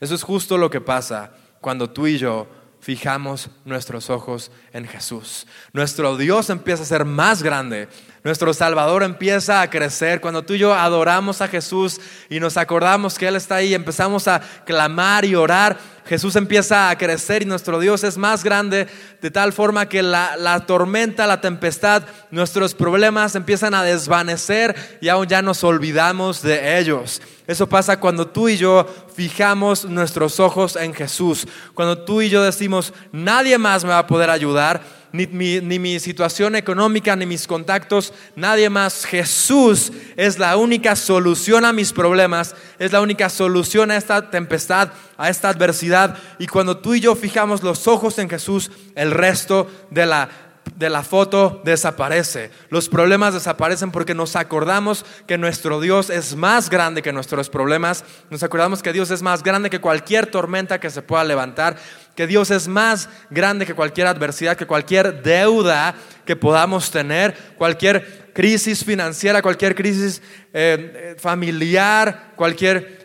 Eso 0.00 0.14
es 0.14 0.22
justo 0.22 0.58
lo 0.58 0.70
que 0.70 0.80
pasa 0.80 1.32
cuando 1.60 1.90
tú 1.90 2.06
y 2.06 2.18
yo 2.18 2.48
fijamos 2.80 3.50
nuestros 3.64 4.10
ojos 4.10 4.50
en 4.72 4.86
Jesús. 4.86 5.46
Nuestro 5.72 6.16
Dios 6.16 6.50
empieza 6.50 6.82
a 6.82 6.86
ser 6.86 7.04
más 7.04 7.42
grande. 7.42 7.88
Nuestro 8.28 8.52
Salvador 8.52 9.04
empieza 9.04 9.62
a 9.62 9.70
crecer. 9.70 10.20
Cuando 10.20 10.42
tú 10.42 10.52
y 10.52 10.58
yo 10.58 10.74
adoramos 10.74 11.40
a 11.40 11.48
Jesús 11.48 11.98
y 12.28 12.40
nos 12.40 12.58
acordamos 12.58 13.16
que 13.16 13.26
Él 13.26 13.36
está 13.36 13.54
ahí, 13.54 13.72
empezamos 13.72 14.28
a 14.28 14.42
clamar 14.66 15.24
y 15.24 15.34
orar, 15.34 15.78
Jesús 16.04 16.36
empieza 16.36 16.90
a 16.90 16.98
crecer 16.98 17.40
y 17.40 17.46
nuestro 17.46 17.80
Dios 17.80 18.04
es 18.04 18.18
más 18.18 18.44
grande 18.44 18.86
de 19.22 19.30
tal 19.30 19.54
forma 19.54 19.88
que 19.88 20.02
la, 20.02 20.64
tormenta, 20.66 21.26
la 21.26 21.40
tempestad, 21.40 22.02
nuestros 22.30 22.74
problemas 22.74 23.34
empiezan 23.34 23.72
a 23.72 23.82
desvanecer 23.82 24.76
y 25.00 25.08
aún 25.08 25.26
ya 25.26 25.40
nos 25.40 25.64
olvidamos 25.64 26.42
de 26.42 26.78
ellos. 26.78 27.22
Eso 27.46 27.66
pasa 27.66 27.98
cuando 27.98 28.28
tú 28.28 28.50
y 28.50 28.58
yo 28.58 28.86
fijamos 29.16 29.86
nuestros 29.86 30.38
ojos 30.38 30.76
en 30.76 30.92
Jesús. 30.92 31.48
Cuando 31.72 31.96
tú 32.04 32.20
y 32.20 32.28
yo 32.28 32.42
decimos, 32.42 32.92
nadie 33.10 33.56
más 33.56 33.84
me 33.84 33.90
va 33.90 34.00
a 34.00 34.06
poder 34.06 34.28
ayudar 34.28 34.97
ni 35.12 35.26
mi, 35.26 36.00
situación 36.00 36.56
económica, 36.56 37.16
ni 37.16 37.26
mis 37.26 37.46
contactos, 37.46 38.12
nadie 38.36 38.70
más. 38.70 39.04
Jesús 39.04 39.92
es 40.16 40.38
la 40.38 40.56
única 40.56 40.96
solución 40.96 41.64
a 41.64 41.72
mis 41.72 41.92
problemas, 41.92 42.54
es 42.78 42.92
la 42.92 43.00
única 43.00 43.28
solución 43.28 43.90
a 43.90 43.96
esta 43.96 44.30
tempestad, 44.30 44.90
a 45.16 45.28
esta 45.28 45.48
adversidad. 45.48 46.18
Y 46.38 46.46
cuando 46.46 46.78
tú 46.78 46.94
y 46.94 47.00
yo 47.00 47.14
fijamos 47.14 47.62
los 47.62 47.86
ojos 47.86 48.18
en 48.18 48.28
Jesús, 48.28 48.70
el 48.94 49.10
resto 49.10 49.70
de 49.90 50.06
la 50.06 50.47
de 50.78 50.88
la 50.88 51.02
foto 51.02 51.60
desaparece. 51.64 52.52
Los 52.70 52.88
problemas 52.88 53.34
desaparecen 53.34 53.90
porque 53.90 54.14
nos 54.14 54.36
acordamos 54.36 55.04
que 55.26 55.36
nuestro 55.36 55.80
Dios 55.80 56.08
es 56.08 56.36
más 56.36 56.70
grande 56.70 57.02
que 57.02 57.12
nuestros 57.12 57.50
problemas. 57.50 58.04
Nos 58.30 58.44
acordamos 58.44 58.80
que 58.80 58.92
Dios 58.92 59.10
es 59.10 59.20
más 59.20 59.42
grande 59.42 59.70
que 59.70 59.80
cualquier 59.80 60.26
tormenta 60.26 60.78
que 60.78 60.90
se 60.90 61.02
pueda 61.02 61.24
levantar. 61.24 61.76
Que 62.14 62.28
Dios 62.28 62.52
es 62.52 62.68
más 62.68 63.08
grande 63.28 63.66
que 63.66 63.74
cualquier 63.74 64.06
adversidad, 64.06 64.56
que 64.56 64.66
cualquier 64.66 65.20
deuda 65.22 65.96
que 66.24 66.36
podamos 66.36 66.92
tener, 66.92 67.34
cualquier 67.56 68.30
crisis 68.32 68.84
financiera, 68.84 69.42
cualquier 69.42 69.74
crisis 69.74 70.22
eh, 70.52 71.16
familiar, 71.18 72.34
cualquier 72.36 72.97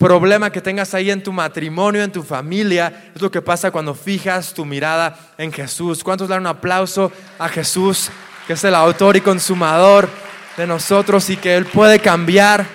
problema 0.00 0.50
que 0.50 0.62
tengas 0.62 0.94
ahí 0.94 1.10
en 1.10 1.22
tu 1.22 1.30
matrimonio, 1.30 2.02
en 2.02 2.10
tu 2.10 2.22
familia, 2.22 3.12
es 3.14 3.20
lo 3.20 3.30
que 3.30 3.42
pasa 3.42 3.70
cuando 3.70 3.94
fijas 3.94 4.54
tu 4.54 4.64
mirada 4.64 5.34
en 5.36 5.52
Jesús. 5.52 6.02
¿Cuántos 6.02 6.26
dan 6.26 6.40
un 6.40 6.46
aplauso 6.46 7.12
a 7.38 7.50
Jesús, 7.50 8.10
que 8.46 8.54
es 8.54 8.64
el 8.64 8.74
autor 8.74 9.18
y 9.18 9.20
consumador 9.20 10.08
de 10.56 10.66
nosotros 10.66 11.28
y 11.28 11.36
que 11.36 11.54
Él 11.54 11.66
puede 11.66 12.00
cambiar 12.00 12.66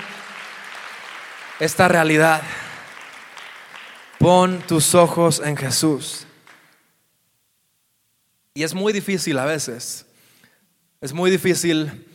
esta 1.59 1.87
realidad? 1.87 2.43
Pon 4.19 4.61
tus 4.67 4.93
ojos 4.93 5.41
en 5.43 5.57
Jesús. 5.57 6.27
Y 8.53 8.61
es 8.61 8.75
muy 8.75 8.93
difícil 8.93 9.39
a 9.39 9.45
veces. 9.45 10.05
Es 11.01 11.11
muy 11.11 11.31
difícil 11.31 12.07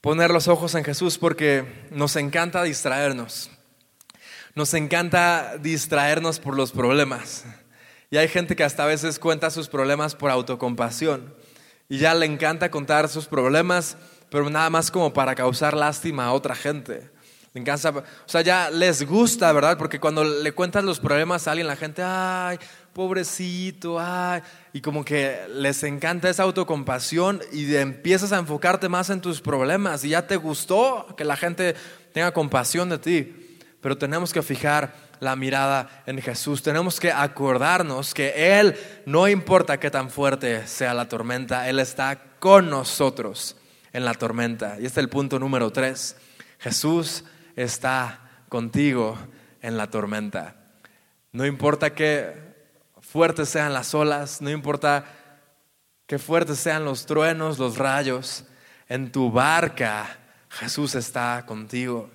poner 0.00 0.30
los 0.30 0.46
ojos 0.46 0.76
en 0.76 0.84
Jesús 0.84 1.18
porque 1.18 1.88
nos 1.90 2.14
encanta 2.14 2.62
distraernos. 2.62 3.50
Nos 4.56 4.72
encanta 4.72 5.58
distraernos 5.60 6.40
por 6.40 6.56
los 6.56 6.72
problemas. 6.72 7.44
Y 8.10 8.16
hay 8.16 8.26
gente 8.26 8.56
que 8.56 8.64
hasta 8.64 8.84
a 8.84 8.86
veces 8.86 9.18
cuenta 9.18 9.50
sus 9.50 9.68
problemas 9.68 10.14
por 10.14 10.30
autocompasión. 10.30 11.34
Y 11.90 11.98
ya 11.98 12.14
le 12.14 12.24
encanta 12.24 12.70
contar 12.70 13.10
sus 13.10 13.26
problemas, 13.26 13.98
pero 14.30 14.48
nada 14.48 14.70
más 14.70 14.90
como 14.90 15.12
para 15.12 15.34
causar 15.34 15.76
lástima 15.76 16.24
a 16.24 16.32
otra 16.32 16.54
gente. 16.54 17.10
Le 17.52 17.60
encanta, 17.60 17.90
o 17.90 18.04
sea, 18.24 18.40
ya 18.40 18.70
les 18.70 19.06
gusta, 19.06 19.52
¿verdad? 19.52 19.76
Porque 19.76 20.00
cuando 20.00 20.24
le 20.24 20.52
cuentas 20.52 20.82
los 20.84 21.00
problemas 21.00 21.46
a 21.46 21.50
alguien, 21.50 21.66
la 21.66 21.76
gente, 21.76 22.02
ay, 22.02 22.58
pobrecito, 22.94 23.98
ay, 24.00 24.40
y 24.72 24.80
como 24.80 25.04
que 25.04 25.38
les 25.50 25.82
encanta 25.82 26.30
esa 26.30 26.44
autocompasión 26.44 27.42
y 27.52 27.76
empiezas 27.76 28.32
a 28.32 28.38
enfocarte 28.38 28.88
más 28.88 29.10
en 29.10 29.20
tus 29.20 29.42
problemas 29.42 30.02
y 30.02 30.10
ya 30.10 30.26
te 30.26 30.36
gustó 30.36 31.14
que 31.14 31.24
la 31.24 31.36
gente 31.36 31.74
tenga 32.14 32.32
compasión 32.32 32.88
de 32.88 32.98
ti 32.98 33.45
pero 33.86 33.96
tenemos 33.96 34.32
que 34.32 34.42
fijar 34.42 34.92
la 35.20 35.36
mirada 35.36 36.02
en 36.06 36.20
Jesús. 36.20 36.60
Tenemos 36.60 36.98
que 36.98 37.12
acordarnos 37.12 38.14
que 38.14 38.58
Él, 38.58 38.76
no 39.06 39.28
importa 39.28 39.78
qué 39.78 39.92
tan 39.92 40.10
fuerte 40.10 40.66
sea 40.66 40.92
la 40.92 41.08
tormenta, 41.08 41.68
Él 41.68 41.78
está 41.78 42.20
con 42.40 42.68
nosotros 42.68 43.56
en 43.92 44.04
la 44.04 44.14
tormenta. 44.14 44.70
Y 44.80 44.86
este 44.86 44.98
es 44.98 45.04
el 45.04 45.08
punto 45.08 45.38
número 45.38 45.70
tres. 45.70 46.16
Jesús 46.58 47.22
está 47.54 48.42
contigo 48.48 49.16
en 49.62 49.76
la 49.76 49.88
tormenta. 49.88 50.56
No 51.30 51.46
importa 51.46 51.94
qué 51.94 52.56
fuertes 53.00 53.50
sean 53.50 53.72
las 53.72 53.94
olas, 53.94 54.42
no 54.42 54.50
importa 54.50 55.04
qué 56.08 56.18
fuertes 56.18 56.58
sean 56.58 56.84
los 56.84 57.06
truenos, 57.06 57.60
los 57.60 57.78
rayos, 57.78 58.46
en 58.88 59.12
tu 59.12 59.30
barca 59.30 60.08
Jesús 60.50 60.96
está 60.96 61.44
contigo. 61.46 62.10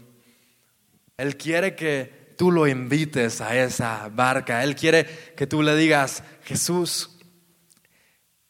Él 1.22 1.38
quiere 1.38 1.76
que 1.76 2.34
tú 2.36 2.52
lo 2.52 2.68
invites 2.68 3.42
a 3.42 3.56
esa 3.56 4.10
barca. 4.10 4.64
Él 4.64 4.76
quiere 4.76 5.06
que 5.38 5.46
tú 5.46 5.62
le 5.62 5.76
digas, 5.76 6.24
Jesús, 6.44 7.20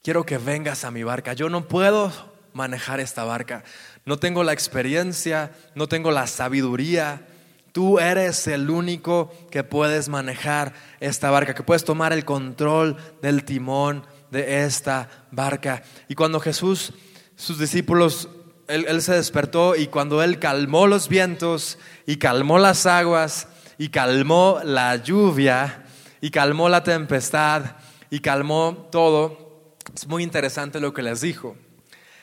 quiero 0.01 0.25
que 0.25 0.37
vengas 0.37 0.85
a 0.85 0.91
mi 0.91 1.03
barca. 1.03 1.33
Yo 1.33 1.49
no 1.49 1.67
puedo 1.67 2.13
manejar 2.53 3.01
esta 3.01 3.25
barca. 3.25 3.65
No 4.05 4.19
tengo 4.19 4.45
la 4.45 4.53
experiencia, 4.53 5.51
no 5.75 5.87
tengo 5.87 6.11
la 6.11 6.27
sabiduría. 6.27 7.27
Tú 7.73 7.99
eres 7.99 8.47
el 8.47 8.69
único 8.69 9.33
que 9.51 9.65
puedes 9.65 10.07
manejar 10.07 10.71
esta 11.01 11.29
barca, 11.29 11.53
que 11.53 11.63
puedes 11.63 11.83
tomar 11.83 12.13
el 12.13 12.23
control 12.23 12.95
del 13.21 13.43
timón 13.43 14.05
de 14.29 14.63
esta 14.63 15.09
barca. 15.31 15.83
Y 16.07 16.15
cuando 16.15 16.39
Jesús, 16.39 16.93
sus 17.35 17.59
discípulos, 17.59 18.29
él, 18.67 19.01
se 19.01 19.13
despertó 19.13 19.75
y 19.75 19.87
cuando 19.87 20.23
él 20.23 20.39
calmó 20.39 20.87
los 20.87 21.07
vientos 21.07 21.77
y 22.05 22.17
calmó 22.17 22.57
las 22.59 22.85
aguas 22.85 23.47
y 23.77 23.89
calmó 23.89 24.59
la 24.63 24.95
lluvia 24.97 25.85
y 26.21 26.31
calmó 26.31 26.69
la 26.69 26.83
tempestad 26.83 27.77
y 28.09 28.19
calmó 28.19 28.89
todo, 28.91 29.75
es 29.93 30.07
muy 30.07 30.23
interesante 30.23 30.79
lo 30.79 30.93
que 30.93 31.01
les 31.01 31.21
dijo. 31.21 31.57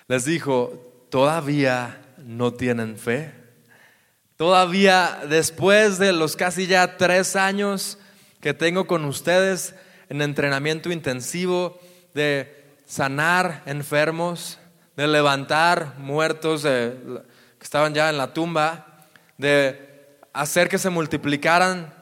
Les 0.07 0.25
dijo, 0.25 1.07
todavía 1.11 2.01
no 2.19 2.53
tienen 2.53 2.97
fe. 2.99 3.35
Todavía 4.37 5.21
después 5.29 5.99
de 5.99 6.13
los 6.13 6.37
casi 6.37 6.67
ya 6.67 6.97
tres 6.97 7.37
años 7.37 7.99
que 8.41 8.55
tengo 8.55 8.87
con 8.87 9.05
ustedes 9.05 9.75
en 10.09 10.23
entrenamiento 10.23 10.91
intensivo, 10.91 11.81
de 12.15 12.77
sanar 12.87 13.63
enfermos, 13.67 14.59
de 14.99 15.07
levantar 15.07 15.95
muertos 15.99 16.63
que 16.65 17.23
estaban 17.63 17.95
ya 17.95 18.11
en 18.11 18.19
la 18.19 18.33
tumba, 18.33 19.07
de 19.37 20.19
hacer 20.33 20.69
que 20.69 20.77
se 20.77 20.91
multiplicaran 20.91 21.95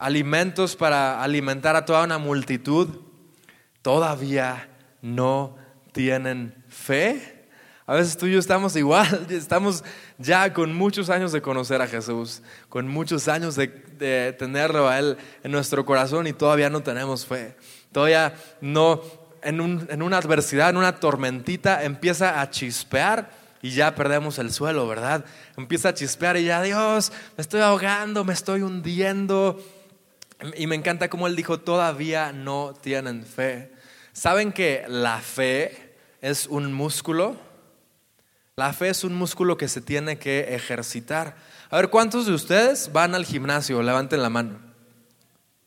alimentos 0.00 0.74
para 0.74 1.22
alimentar 1.22 1.76
a 1.76 1.84
toda 1.84 2.02
una 2.02 2.18
multitud, 2.18 2.88
todavía 3.82 4.68
no 5.00 5.58
tienen 5.92 6.60
fe. 6.66 7.46
A 7.86 7.94
veces 7.94 8.16
tú 8.16 8.26
y 8.26 8.32
yo 8.32 8.40
estamos 8.40 8.74
igual, 8.74 9.26
estamos 9.30 9.84
ya 10.18 10.52
con 10.52 10.74
muchos 10.74 11.10
años 11.10 11.30
de 11.30 11.40
conocer 11.40 11.80
a 11.80 11.86
Jesús, 11.86 12.42
con 12.68 12.88
muchos 12.88 13.28
años 13.28 13.54
de, 13.54 13.68
tenerlo 14.36 14.88
a 14.88 14.98
Él 14.98 15.18
en 15.44 15.52
nuestro 15.52 15.84
corazón 15.84 16.26
y 16.26 16.32
todavía 16.32 16.68
no 16.68 16.82
tenemos 16.82 17.24
fe. 17.24 17.54
Todavía 17.92 18.34
no 18.60 19.27
en, 19.42 19.60
una 20.02 20.18
adversidad, 20.18 20.70
en 20.70 20.76
una 20.76 21.00
tormentita, 21.00 21.84
empieza 21.84 22.40
a 22.40 22.50
chispear 22.50 23.30
y 23.62 23.70
ya 23.70 23.94
perdemos 23.94 24.38
el 24.38 24.52
suelo, 24.52 24.86
¿verdad? 24.86 25.24
Empieza 25.56 25.90
a 25.90 25.94
chispear 25.94 26.36
y 26.36 26.44
ya, 26.44 26.62
Dios, 26.62 27.12
me 27.36 27.42
estoy 27.42 27.60
ahogando, 27.60 28.24
me 28.24 28.32
estoy 28.32 28.62
hundiendo. 28.62 29.60
Y 30.56 30.66
me 30.66 30.76
encanta 30.76 31.10
cómo 31.10 31.26
él 31.26 31.34
dijo, 31.34 31.58
todavía 31.58 32.32
no 32.32 32.74
tienen 32.80 33.24
fe. 33.24 33.72
¿Saben 34.12 34.52
que 34.52 34.84
la 34.88 35.18
fe 35.20 35.96
es 36.20 36.46
un 36.46 36.72
músculo? 36.72 37.36
La 38.54 38.72
fe 38.72 38.88
es 38.88 39.04
un 39.04 39.14
músculo 39.14 39.56
que 39.56 39.68
se 39.68 39.80
tiene 39.80 40.18
que 40.18 40.54
ejercitar. 40.54 41.36
A 41.70 41.76
ver, 41.76 41.90
¿cuántos 41.90 42.26
de 42.26 42.32
ustedes 42.32 42.92
van 42.92 43.14
al 43.14 43.24
gimnasio? 43.24 43.82
Levanten 43.82 44.22
la 44.22 44.30
mano. 44.30 44.58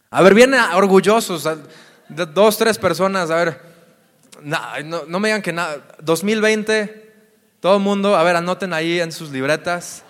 A 0.09 0.21
ver, 0.21 0.33
bien 0.33 0.53
orgullosos 0.53 1.47
dos, 2.33 2.57
tres 2.57 2.77
personas, 2.77 3.31
a 3.31 3.35
ver, 3.35 3.61
no, 4.43 5.03
no 5.07 5.19
me 5.19 5.29
digan 5.29 5.41
que 5.41 5.53
nada, 5.53 5.77
2020, 6.01 7.13
todo 7.59 7.77
el 7.77 7.81
mundo, 7.81 8.15
a 8.15 8.23
ver, 8.23 8.35
anoten 8.35 8.73
ahí 8.73 8.99
en 8.99 9.11
sus 9.11 9.31
libretas, 9.31 10.03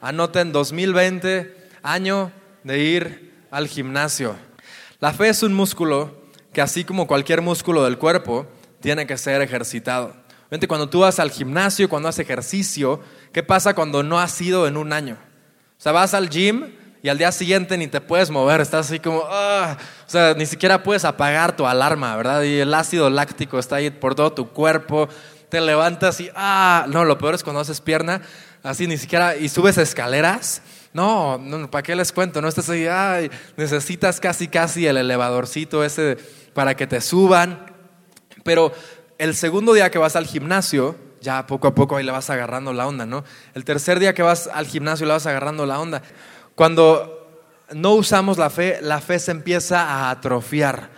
anoten 0.00 0.52
2020, 0.52 1.68
año 1.82 2.32
de 2.64 2.78
ir 2.78 3.32
al 3.50 3.68
gimnasio. 3.68 4.36
La 5.00 5.12
fe 5.12 5.28
es 5.28 5.42
un 5.42 5.54
músculo 5.54 6.20
que 6.52 6.60
así 6.60 6.84
como 6.84 7.06
cualquier 7.06 7.42
músculo 7.42 7.84
del 7.84 7.98
cuerpo, 7.98 8.46
tiene 8.80 9.06
que 9.06 9.16
ser 9.16 9.40
ejercitado. 9.42 10.14
Cuando 10.66 10.88
tú 10.88 11.00
vas 11.00 11.20
al 11.20 11.30
gimnasio, 11.30 11.88
cuando 11.88 12.08
haces 12.08 12.24
ejercicio, 12.24 13.00
¿qué 13.32 13.42
pasa 13.42 13.74
cuando 13.74 14.02
no 14.02 14.18
has 14.18 14.40
ido 14.40 14.66
en 14.66 14.76
un 14.76 14.92
año? 14.92 15.16
O 15.78 15.82
sea, 15.82 15.92
vas 15.92 16.12
al 16.12 16.28
gym 16.28 16.74
y 17.02 17.08
al 17.08 17.18
día 17.18 17.32
siguiente 17.32 17.76
ni 17.78 17.86
te 17.86 18.00
puedes 18.00 18.30
mover, 18.30 18.60
estás 18.60 18.86
así 18.86 19.00
como, 19.00 19.22
ah", 19.26 19.76
o 20.06 20.10
sea, 20.10 20.34
ni 20.34 20.46
siquiera 20.46 20.82
puedes 20.82 21.04
apagar 21.04 21.56
tu 21.56 21.66
alarma, 21.66 22.16
¿verdad? 22.16 22.42
Y 22.42 22.58
el 22.58 22.74
ácido 22.74 23.08
láctico 23.10 23.58
está 23.58 23.76
ahí 23.76 23.90
por 23.90 24.14
todo 24.14 24.32
tu 24.32 24.50
cuerpo, 24.50 25.08
te 25.48 25.60
levantas 25.60 26.20
y, 26.20 26.30
ah, 26.34 26.86
no, 26.88 27.04
lo 27.04 27.18
peor 27.18 27.34
es 27.34 27.42
cuando 27.42 27.60
haces 27.60 27.80
pierna, 27.80 28.20
así 28.62 28.86
ni 28.86 28.98
siquiera, 28.98 29.36
y 29.36 29.48
subes 29.48 29.78
escaleras, 29.78 30.62
no, 30.92 31.38
no 31.38 31.70
¿para 31.70 31.82
qué 31.82 31.94
les 31.94 32.12
cuento? 32.12 32.42
No 32.42 32.48
estás 32.48 32.68
ahí, 32.68 32.86
ay, 32.86 33.30
necesitas 33.56 34.20
casi, 34.20 34.48
casi 34.48 34.86
el 34.86 34.96
elevadorcito 34.96 35.84
ese 35.84 36.18
para 36.52 36.74
que 36.74 36.86
te 36.86 37.00
suban, 37.00 37.66
pero 38.44 38.72
el 39.18 39.34
segundo 39.34 39.72
día 39.72 39.90
que 39.90 39.98
vas 39.98 40.16
al 40.16 40.26
gimnasio, 40.26 40.96
ya 41.20 41.46
poco 41.46 41.68
a 41.68 41.74
poco 41.74 41.96
ahí 41.96 42.04
le 42.04 42.12
vas 42.12 42.30
agarrando 42.30 42.72
la 42.72 42.86
onda, 42.86 43.06
¿no? 43.06 43.24
El 43.54 43.64
tercer 43.64 43.98
día 43.98 44.14
que 44.14 44.22
vas 44.22 44.48
al 44.52 44.66
gimnasio 44.66 45.06
le 45.06 45.12
vas 45.12 45.26
agarrando 45.26 45.66
la 45.66 45.78
onda. 45.78 46.02
Cuando 46.54 47.20
no 47.72 47.94
usamos 47.94 48.38
la 48.38 48.50
fe, 48.50 48.78
la 48.82 49.00
fe 49.00 49.18
se 49.18 49.30
empieza 49.30 49.82
a 49.82 50.10
atrofiar. 50.10 50.90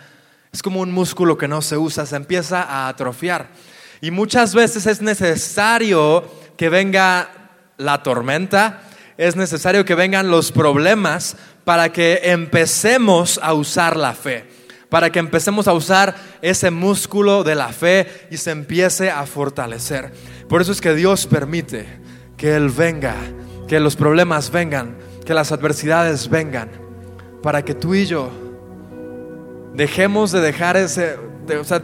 Es 0.51 0.61
como 0.61 0.81
un 0.81 0.91
músculo 0.91 1.37
que 1.37 1.47
no 1.47 1.61
se 1.61 1.77
usa, 1.77 2.05
se 2.05 2.15
empieza 2.15 2.63
a 2.63 2.87
atrofiar. 2.87 3.49
Y 4.01 4.11
muchas 4.11 4.53
veces 4.53 4.85
es 4.85 5.01
necesario 5.01 6.29
que 6.57 6.69
venga 6.69 7.29
la 7.77 8.03
tormenta, 8.03 8.81
es 9.17 9.35
necesario 9.35 9.85
que 9.85 9.95
vengan 9.95 10.29
los 10.29 10.51
problemas 10.51 11.37
para 11.63 11.91
que 11.91 12.21
empecemos 12.23 13.39
a 13.41 13.53
usar 13.53 13.95
la 13.95 14.13
fe, 14.13 14.45
para 14.89 15.11
que 15.11 15.19
empecemos 15.19 15.67
a 15.67 15.73
usar 15.73 16.15
ese 16.41 16.71
músculo 16.71 17.43
de 17.43 17.55
la 17.55 17.69
fe 17.69 18.27
y 18.29 18.37
se 18.37 18.51
empiece 18.51 19.09
a 19.09 19.25
fortalecer. 19.25 20.11
Por 20.49 20.61
eso 20.61 20.71
es 20.71 20.81
que 20.81 20.93
Dios 20.93 21.25
permite 21.25 21.87
que 22.37 22.55
Él 22.55 22.69
venga, 22.69 23.15
que 23.67 23.79
los 23.79 23.95
problemas 23.95 24.51
vengan 24.51 24.97
que 25.23 25.33
las 25.33 25.51
adversidades 25.51 26.29
vengan 26.29 26.69
para 27.41 27.63
que 27.63 27.73
tú 27.73 27.93
y 27.93 28.05
yo 28.05 28.29
dejemos 29.73 30.31
de 30.31 30.41
dejar 30.41 30.77
ese, 30.77 31.17
o 31.59 31.63
sea, 31.63 31.81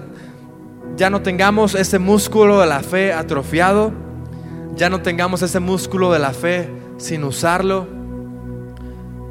ya 0.95 1.09
no 1.09 1.21
tengamos 1.21 1.75
ese 1.75 1.99
músculo 1.99 2.59
de 2.59 2.67
la 2.67 2.81
fe 2.81 3.13
atrofiado, 3.13 3.91
ya 4.75 4.89
no 4.89 5.01
tengamos 5.01 5.41
ese 5.41 5.59
músculo 5.59 6.11
de 6.11 6.19
la 6.19 6.33
fe 6.33 6.69
sin 6.97 7.23
usarlo, 7.23 7.87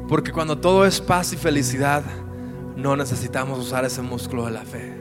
porque 0.07 0.31
cuando 0.31 0.57
todo 0.57 0.85
es 0.85 1.01
paz 1.01 1.33
y 1.33 1.37
felicidad, 1.37 2.03
no 2.75 2.95
necesitamos 2.95 3.59
usar 3.59 3.85
ese 3.85 4.01
músculo 4.01 4.45
de 4.45 4.51
la 4.51 4.61
fe. 4.61 4.97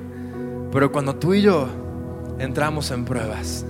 Pero 0.71 0.93
cuando 0.93 1.17
tú 1.17 1.35
y 1.35 1.43
yo 1.43 1.69
entramos 2.39 2.91
en 2.91 3.05
pruebas, 3.05 3.65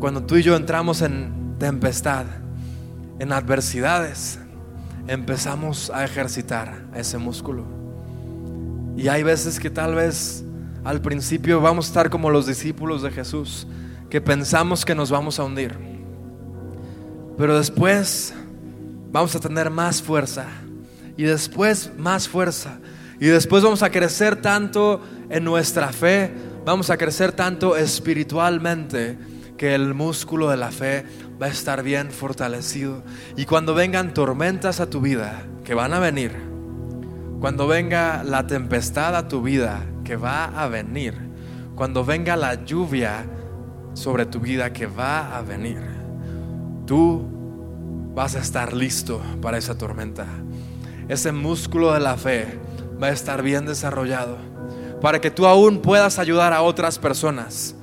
cuando 0.00 0.22
tú 0.22 0.36
y 0.36 0.42
yo 0.42 0.56
entramos 0.56 1.02
en 1.02 1.56
tempestad, 1.58 2.24
en 3.18 3.32
adversidades, 3.32 4.38
empezamos 5.06 5.90
a 5.90 6.04
ejercitar 6.04 6.86
ese 6.94 7.18
músculo. 7.18 7.64
Y 8.96 9.08
hay 9.08 9.22
veces 9.22 9.58
que 9.58 9.70
tal 9.70 9.94
vez 9.94 10.44
al 10.84 11.00
principio 11.00 11.60
vamos 11.60 11.86
a 11.86 11.88
estar 11.88 12.10
como 12.10 12.30
los 12.30 12.46
discípulos 12.46 13.02
de 13.02 13.10
Jesús, 13.10 13.66
que 14.08 14.20
pensamos 14.20 14.84
que 14.84 14.94
nos 14.94 15.10
vamos 15.10 15.38
a 15.38 15.44
hundir. 15.44 15.74
Pero 17.36 17.58
después 17.58 18.32
vamos 19.10 19.34
a 19.34 19.40
tener 19.40 19.70
más 19.70 20.02
fuerza 20.02 20.46
y 21.16 21.24
después 21.24 21.90
más 21.96 22.28
fuerza. 22.28 22.78
Y 23.20 23.26
después 23.26 23.62
vamos 23.62 23.82
a 23.82 23.90
crecer 23.90 24.36
tanto 24.36 25.00
en 25.30 25.44
nuestra 25.44 25.92
fe, 25.92 26.32
vamos 26.64 26.90
a 26.90 26.96
crecer 26.96 27.32
tanto 27.32 27.76
espiritualmente 27.76 29.16
que 29.56 29.74
el 29.74 29.94
músculo 29.94 30.50
de 30.50 30.56
la 30.56 30.70
fe 30.70 31.04
va 31.44 31.48
a 31.48 31.52
estar 31.52 31.82
bien 31.82 32.10
fortalecido. 32.10 33.02
Y 33.36 33.44
cuando 33.44 33.74
vengan 33.74 34.14
tormentas 34.14 34.80
a 34.80 34.88
tu 34.88 35.02
vida, 35.02 35.42
que 35.62 35.74
van 35.74 35.92
a 35.92 35.98
venir, 35.98 36.32
cuando 37.38 37.66
venga 37.66 38.24
la 38.24 38.46
tempestad 38.46 39.14
a 39.14 39.28
tu 39.28 39.42
vida, 39.42 39.84
que 40.04 40.16
va 40.16 40.46
a 40.46 40.68
venir, 40.68 41.12
cuando 41.74 42.02
venga 42.02 42.34
la 42.36 42.64
lluvia 42.64 43.26
sobre 43.92 44.24
tu 44.24 44.40
vida, 44.40 44.72
que 44.72 44.86
va 44.86 45.36
a 45.36 45.42
venir, 45.42 45.82
tú 46.86 47.28
vas 48.14 48.36
a 48.36 48.38
estar 48.38 48.72
listo 48.72 49.20
para 49.42 49.58
esa 49.58 49.76
tormenta. 49.76 50.24
Ese 51.08 51.30
músculo 51.30 51.92
de 51.92 52.00
la 52.00 52.16
fe 52.16 52.58
va 53.02 53.08
a 53.08 53.12
estar 53.12 53.42
bien 53.42 53.66
desarrollado 53.66 54.38
para 55.02 55.20
que 55.20 55.30
tú 55.30 55.44
aún 55.44 55.82
puedas 55.82 56.18
ayudar 56.18 56.54
a 56.54 56.62
otras 56.62 56.98
personas 56.98 57.74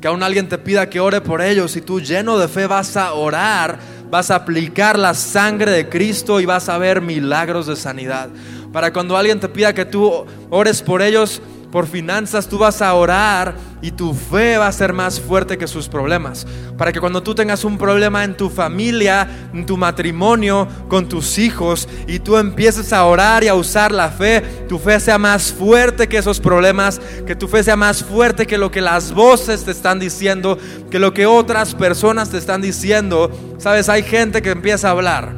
que 0.00 0.08
aún 0.08 0.22
alguien 0.22 0.48
te 0.48 0.58
pida 0.58 0.88
que 0.88 1.00
ore 1.00 1.20
por 1.20 1.42
ellos 1.42 1.76
y 1.76 1.80
tú 1.80 2.00
lleno 2.00 2.38
de 2.38 2.48
fe 2.48 2.66
vas 2.66 2.96
a 2.96 3.14
orar, 3.14 3.78
vas 4.10 4.30
a 4.30 4.36
aplicar 4.36 4.98
la 4.98 5.14
sangre 5.14 5.72
de 5.72 5.88
Cristo 5.88 6.40
y 6.40 6.46
vas 6.46 6.68
a 6.68 6.78
ver 6.78 7.00
milagros 7.00 7.66
de 7.66 7.76
sanidad. 7.76 8.28
Para 8.72 8.92
cuando 8.92 9.16
alguien 9.16 9.40
te 9.40 9.48
pida 9.48 9.74
que 9.74 9.84
tú 9.84 10.24
ores 10.50 10.82
por 10.82 11.02
ellos, 11.02 11.42
por 11.70 11.86
finanzas, 11.86 12.48
tú 12.48 12.58
vas 12.58 12.80
a 12.80 12.94
orar 12.94 13.54
y 13.82 13.90
tu 13.90 14.14
fe 14.14 14.56
va 14.56 14.66
a 14.66 14.72
ser 14.72 14.92
más 14.92 15.20
fuerte 15.20 15.58
que 15.58 15.66
sus 15.66 15.88
problemas. 15.88 16.46
Para 16.78 16.92
que 16.92 17.00
cuando 17.00 17.22
tú 17.22 17.34
tengas 17.34 17.62
un 17.64 17.76
problema 17.76 18.24
en 18.24 18.36
tu 18.36 18.48
familia, 18.48 19.28
en 19.52 19.66
tu 19.66 19.76
matrimonio, 19.76 20.66
con 20.88 21.08
tus 21.08 21.38
hijos, 21.38 21.88
y 22.06 22.20
tú 22.20 22.38
empieces 22.38 22.92
a 22.92 23.04
orar 23.04 23.44
y 23.44 23.48
a 23.48 23.54
usar 23.54 23.92
la 23.92 24.08
fe, 24.08 24.40
tu 24.68 24.78
fe 24.78 24.98
sea 24.98 25.18
más 25.18 25.52
fuerte 25.52 26.08
que 26.08 26.18
esos 26.18 26.40
problemas, 26.40 27.00
que 27.26 27.36
tu 27.36 27.48
fe 27.48 27.62
sea 27.62 27.76
más 27.76 28.02
fuerte 28.02 28.46
que 28.46 28.58
lo 28.58 28.70
que 28.70 28.80
las 28.80 29.12
voces 29.12 29.64
te 29.64 29.70
están 29.70 29.98
diciendo, 29.98 30.58
que 30.90 30.98
lo 30.98 31.12
que 31.12 31.26
otras 31.26 31.74
personas 31.74 32.30
te 32.30 32.38
están 32.38 32.62
diciendo. 32.62 33.30
Sabes, 33.58 33.88
hay 33.88 34.02
gente 34.02 34.40
que 34.40 34.50
empieza 34.50 34.88
a 34.88 34.92
hablar 34.92 35.34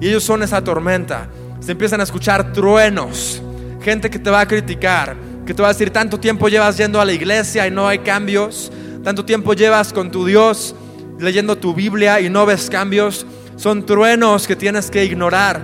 y 0.00 0.08
ellos 0.08 0.22
son 0.22 0.42
esa 0.42 0.62
tormenta. 0.62 1.28
Se 1.60 1.72
empiezan 1.72 2.00
a 2.00 2.04
escuchar 2.04 2.52
truenos, 2.52 3.42
gente 3.82 4.10
que 4.10 4.18
te 4.18 4.30
va 4.30 4.40
a 4.40 4.48
criticar, 4.48 5.16
que 5.46 5.54
te 5.54 5.62
va 5.62 5.68
a 5.68 5.72
decir, 5.72 5.90
tanto 5.90 6.18
tiempo 6.18 6.48
llevas 6.48 6.76
yendo 6.76 7.00
a 7.00 7.04
la 7.04 7.12
iglesia 7.12 7.66
y 7.66 7.70
no 7.70 7.88
hay 7.88 7.98
cambios, 8.00 8.70
tanto 9.02 9.24
tiempo 9.24 9.54
llevas 9.54 9.92
con 9.92 10.10
tu 10.10 10.24
Dios 10.24 10.74
leyendo 11.18 11.56
tu 11.56 11.74
Biblia 11.74 12.20
y 12.20 12.28
no 12.28 12.44
ves 12.44 12.68
cambios. 12.68 13.26
Son 13.56 13.86
truenos 13.86 14.46
que 14.46 14.56
tienes 14.56 14.90
que 14.90 15.04
ignorar. 15.04 15.62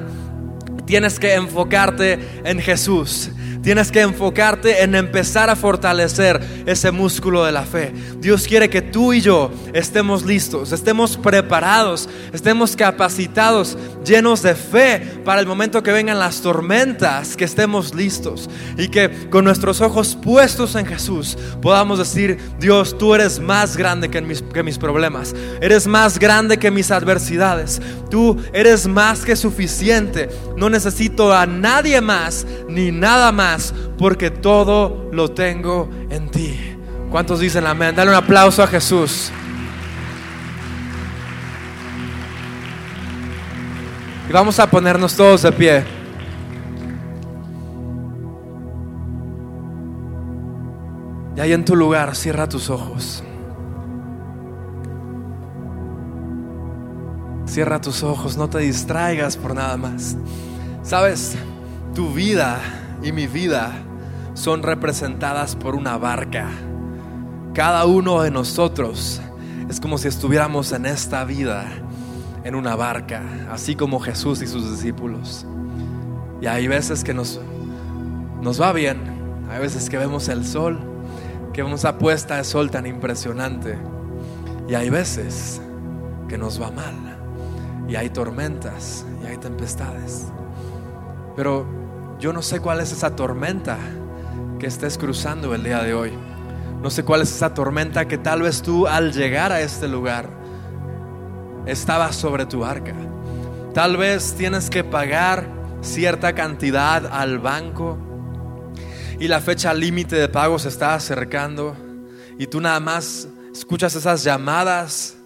Tienes 0.87 1.19
que 1.19 1.35
enfocarte 1.35 2.19
en 2.45 2.61
Jesús. 2.61 3.31
Tienes 3.68 3.92
que 3.92 4.00
enfocarte 4.00 4.83
en 4.83 4.94
empezar 4.94 5.50
a 5.50 5.54
fortalecer 5.54 6.40
ese 6.64 6.90
músculo 6.90 7.44
de 7.44 7.52
la 7.52 7.64
fe. 7.64 7.92
Dios 8.18 8.48
quiere 8.48 8.70
que 8.70 8.81
tú 8.81 9.12
y 9.12 9.20
yo 9.20 9.50
estemos 9.74 10.24
listos, 10.24 10.72
estemos 10.72 11.18
preparados, 11.18 12.09
estemos 12.33 12.74
capacitados, 12.74 13.76
llenos 14.07 14.40
de 14.40 14.54
fe 14.54 15.20
para 15.22 15.42
el 15.42 15.46
momento 15.46 15.83
que 15.83 15.92
vengan 15.92 16.18
las 16.18 16.40
tormentas, 16.40 17.37
que 17.37 17.44
estemos 17.44 17.94
listos 17.94 18.48
y 18.78 18.88
que 18.88 19.28
con 19.28 19.44
nuestros 19.44 19.83
ojos 19.83 20.16
puestos 20.16 20.74
en 20.74 20.87
Jesús 20.87 21.37
podamos 21.61 21.98
decir, 21.98 22.38
Dios, 22.59 22.96
tú 22.96 23.14
eres 23.14 23.38
más 23.38 23.76
grande 23.76 24.09
que 24.09 24.22
mis, 24.22 24.78
problemas, 24.78 25.35
eres 25.61 25.87
más 25.87 26.18
grande 26.18 26.59
que 26.59 26.70
mis 26.70 26.90
adversidades, 26.90 27.83
tú 28.11 28.40
eres 28.54 28.87
más 28.87 29.26
que 29.26 29.37
suficiente, 29.37 30.31
no 30.57 30.70
necesito 30.70 31.35
a 31.35 31.44
nadie 31.44 32.00
más 32.00 32.46
ni 32.66 32.92
nada 32.92 33.31
más 33.31 33.58
porque 33.99 34.31
todo 34.31 35.09
lo 35.12 35.31
tengo 35.31 35.88
en 36.11 36.31
ti. 36.31 36.59
¿Cuántos 37.11 37.40
dicen 37.40 37.66
amén? 37.66 37.94
Dale 37.94 38.11
un 38.11 38.16
aplauso 38.16 38.62
a 38.62 38.66
Jesús. 38.66 39.31
Y 44.29 44.33
vamos 44.33 44.59
a 44.59 44.68
ponernos 44.68 45.16
todos 45.16 45.42
de 45.42 45.53
pie. 45.53 45.85
Y 51.35 51.40
ahí 51.40 51.53
en 51.53 51.64
tu 51.64 51.77
lugar, 51.77 52.14
cierra 52.14 52.49
tus 52.49 52.68
ojos. 52.68 53.23
Cierra 57.47 57.81
tus 57.81 58.03
ojos, 58.03 58.37
no 58.37 58.51
te 58.51 58.59
distraigas 58.59 59.37
por 59.37 59.55
nada 59.55 59.77
más. 59.79 60.16
Sabes, 60.83 61.37
tu 61.94 62.12
vida 62.12 62.61
y 63.09 63.12
mi 63.12 63.27
vida 63.27 63.73
son 64.35 64.62
representadas 64.62 65.57
por 65.57 65.75
una 65.75 65.97
barca. 65.97 66.51
Cada 67.55 67.87
uno 67.87 68.21
de 68.21 68.31
nosotros 68.31 69.23
es 69.68 69.81
como 69.81 69.97
si 69.97 70.09
estuviéramos 70.09 70.73
en 70.73 70.85
esta 70.85 71.25
vida 71.25 71.66
en 72.44 72.55
una 72.55 72.77
barca, 72.77 73.23
así 73.51 73.75
como 73.75 73.99
Jesús 73.99 74.42
y 74.42 74.47
sus 74.47 74.71
discípulos. 74.71 75.47
Y 76.42 76.47
hay 76.47 76.68
veces 76.68 77.03
que 77.03 77.14
nos, 77.14 77.40
nos 78.42 78.61
va 78.61 78.73
bien, 78.73 78.99
hay 79.51 79.61
veces 79.61 79.88
que 79.88 79.97
vemos 79.97 80.29
el 80.29 80.44
sol, 80.44 80.79
que 81.55 81.62
vemos 81.62 81.81
esa 81.81 81.97
puesta 81.97 82.37
de 82.37 82.44
sol 82.44 82.71
tan 82.71 82.87
impresionante. 82.87 83.79
Y 84.68 84.75
hay 84.75 84.90
veces 84.90 85.62
que 86.29 86.37
nos 86.37 86.61
va 86.61 86.71
mal, 86.71 86.94
y 87.88 87.97
hay 87.97 88.11
tormentas, 88.11 89.07
y 89.23 89.27
hay 89.27 89.38
tempestades. 89.38 90.27
Pero 91.35 91.88
yo 92.18 92.33
no 92.33 92.42
sé 92.42 92.61
cuál 92.61 92.81
es 92.81 92.90
esa 92.90 93.14
tormenta 93.14 93.78
que 94.59 94.66
estés 94.66 94.98
cruzando 94.98 95.54
el 95.54 95.62
día 95.62 95.83
de 95.83 95.94
hoy. 95.94 96.12
No 96.83 96.90
sé 96.90 97.04
cuál 97.04 97.22
es 97.22 97.31
esa 97.31 97.54
tormenta 97.54 98.09
que 98.09 98.18
tal 98.18 98.42
vez 98.42 98.62
tú 98.62 98.87
al 98.87 99.12
llegar 99.12 99.52
a 99.52 99.61
este 99.61 99.87
lugar 99.87 100.28
estaba 101.66 102.12
sobre 102.12 102.46
tu 102.46 102.64
arca. 102.64 102.94
Tal 103.72 103.96
vez 103.96 104.35
tienes 104.35 104.68
que 104.68 104.83
pagar 104.83 105.48
cierta 105.81 106.35
cantidad 106.35 107.07
al 107.07 107.38
banco 107.38 107.98
y 109.20 109.28
la 109.28 109.40
fecha 109.40 109.72
límite 109.72 110.16
de 110.16 110.28
pago 110.28 110.59
se 110.59 110.68
está 110.68 110.94
acercando 110.94 111.76
y 112.37 112.46
tú 112.48 112.61
nada 112.61 112.81
más 112.81 113.28
escuchas 113.52 113.94
esas 113.94 114.24
llamadas 114.24 115.16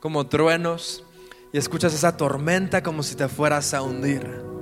como 0.00 0.26
truenos 0.26 1.04
y 1.52 1.58
escuchas 1.58 1.94
esa 1.94 2.16
tormenta 2.16 2.82
como 2.82 3.04
si 3.04 3.14
te 3.14 3.28
fueras 3.28 3.72
a 3.74 3.82
hundir. 3.82 4.53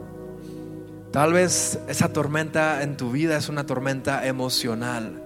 Tal 1.13 1.35
vez 1.35 1.79
esa 1.89 2.11
tormenta 2.11 2.83
en 2.83 2.97
tu 2.97 3.11
vida 3.13 3.37
es 3.37 3.51
una 3.51 3.67
tormenta 3.67 4.27
emocional. 4.27 5.23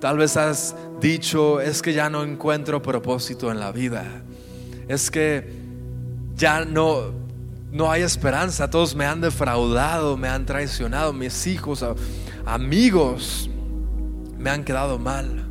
Tal 0.00 0.18
vez 0.18 0.36
has 0.36 0.74
dicho, 1.00 1.60
es 1.60 1.82
que 1.82 1.92
ya 1.92 2.10
no 2.10 2.24
encuentro 2.24 2.82
propósito 2.82 3.52
en 3.52 3.60
la 3.60 3.70
vida. 3.70 4.04
Es 4.88 5.08
que 5.08 5.48
ya 6.34 6.64
no, 6.64 7.12
no 7.70 7.92
hay 7.92 8.02
esperanza. 8.02 8.70
Todos 8.70 8.96
me 8.96 9.06
han 9.06 9.20
defraudado, 9.20 10.16
me 10.16 10.26
han 10.26 10.46
traicionado. 10.46 11.12
Mis 11.12 11.46
hijos, 11.46 11.84
amigos, 12.44 13.48
me 14.36 14.50
han 14.50 14.64
quedado 14.64 14.98
mal. 14.98 15.46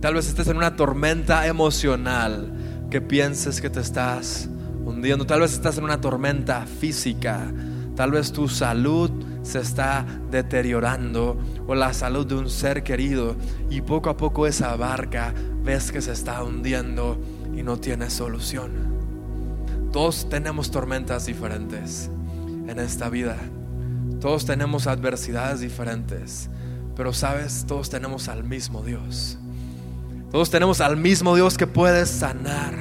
Tal 0.00 0.14
vez 0.14 0.28
estés 0.28 0.48
en 0.48 0.56
una 0.56 0.76
tormenta 0.76 1.46
emocional 1.46 2.86
que 2.90 3.02
pienses 3.02 3.60
que 3.60 3.68
te 3.68 3.80
estás 3.80 4.48
hundiendo. 4.82 5.26
Tal 5.26 5.40
vez 5.40 5.52
estás 5.52 5.76
en 5.76 5.84
una 5.84 6.00
tormenta 6.00 6.64
física 6.64 7.52
Tal 7.96 8.10
vez 8.10 8.30
tu 8.30 8.46
salud 8.46 9.10
se 9.42 9.60
está 9.60 10.04
deteriorando 10.30 11.38
o 11.66 11.74
la 11.74 11.92
salud 11.94 12.26
de 12.26 12.34
un 12.34 12.50
ser 12.50 12.82
querido 12.82 13.36
y 13.70 13.80
poco 13.80 14.10
a 14.10 14.16
poco 14.16 14.46
esa 14.46 14.76
barca 14.76 15.32
ves 15.64 15.90
que 15.90 16.02
se 16.02 16.12
está 16.12 16.42
hundiendo 16.44 17.18
y 17.56 17.62
no 17.62 17.78
tiene 17.78 18.10
solución. 18.10 18.70
Todos 19.92 20.28
tenemos 20.28 20.70
tormentas 20.70 21.24
diferentes 21.24 22.10
en 22.68 22.78
esta 22.78 23.08
vida. 23.08 23.38
Todos 24.20 24.44
tenemos 24.44 24.86
adversidades 24.86 25.60
diferentes. 25.60 26.50
Pero 26.94 27.12
sabes, 27.12 27.64
todos 27.66 27.90
tenemos 27.90 28.28
al 28.28 28.44
mismo 28.44 28.82
Dios. 28.82 29.38
Todos 30.36 30.50
tenemos 30.50 30.82
al 30.82 30.98
mismo 30.98 31.34
Dios 31.34 31.56
que 31.56 31.66
puedes 31.66 32.10
sanar, 32.10 32.74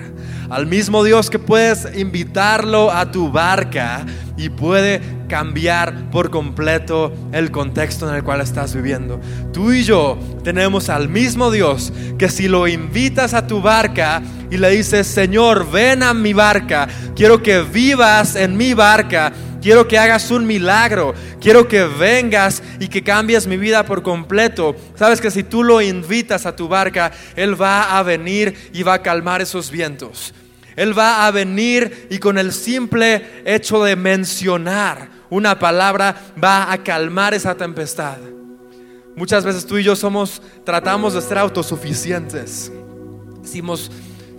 al 0.50 0.68
mismo 0.68 1.06
Dios 1.06 1.30
que 1.30 1.40
puedes 1.40 1.88
invitarlo 1.96 2.92
a 2.92 3.12
tu 3.12 3.32
barca 3.32 4.06
y 4.36 4.50
puede 4.50 5.00
cambiar 5.30 6.12
por 6.12 6.32
completo 6.32 7.14
el 7.32 7.52
contexto 7.52 8.10
en 8.10 8.16
el 8.16 8.26
cual 8.26 8.42
estás 8.42 8.76
viviendo. 8.76 9.22
Tú 9.54 9.72
y 9.72 9.86
yo 9.86 10.20
tenemos 10.44 10.90
al 10.90 11.08
mismo 11.08 11.50
Dios 11.50 11.94
que 12.18 12.28
si 12.28 12.50
lo 12.50 12.68
invitas 12.68 13.34
a 13.34 13.48
tu 13.48 13.62
barca 13.62 14.22
y 14.52 14.58
le 14.58 14.72
dices, 14.72 15.08
Señor, 15.08 15.72
ven 15.72 16.04
a 16.04 16.14
mi 16.14 16.34
barca, 16.34 16.90
quiero 17.16 17.42
que 17.42 17.62
vivas 17.62 18.36
en 18.36 18.58
mi 18.58 18.74
barca, 18.74 19.32
quiero 19.66 19.88
que 19.88 19.98
hagas 19.98 20.30
un 20.30 20.46
milagro, 20.46 21.16
quiero 21.42 21.68
que 21.68 21.86
vengas 21.86 22.62
y 22.80 22.88
que 22.88 23.02
cambies 23.02 23.48
mi 23.48 23.58
vida 23.58 23.84
por 23.84 24.04
completo. 24.04 24.76
Sabes 24.94 25.20
que 25.20 25.32
si 25.32 25.42
tú 25.42 25.64
lo 25.64 25.82
invitas 25.82 26.46
a 26.46 26.56
tu 26.56 26.68
barca, 26.68 27.12
Él 27.36 27.60
va 27.60 27.98
a 27.98 28.04
venir 28.04 28.70
y 28.74 28.84
va 28.84 28.94
a 28.94 29.02
calmar 29.02 29.42
esos 29.42 29.72
vientos. 29.72 30.36
Él 30.76 30.96
va 30.96 31.26
a 31.26 31.32
venir 31.32 32.06
y 32.12 32.20
con 32.20 32.38
el 32.38 32.54
simple 32.54 33.42
hecho 33.44 33.84
de 33.84 33.96
mencionar 33.96 35.10
una 35.32 35.58
palabra 35.58 36.16
va 36.42 36.72
a 36.72 36.84
calmar 36.84 37.34
esa 37.34 37.56
tempestad. 37.56 38.18
Muchas 39.16 39.44
veces 39.44 39.66
tú 39.66 39.80
y 39.80 39.84
yo 39.84 39.96
somos, 39.96 40.44
tratamos 40.64 41.16
de 41.16 41.24
ser 41.24 41.40
autosuficientes. 41.40 42.72
Decimos, 43.42 43.90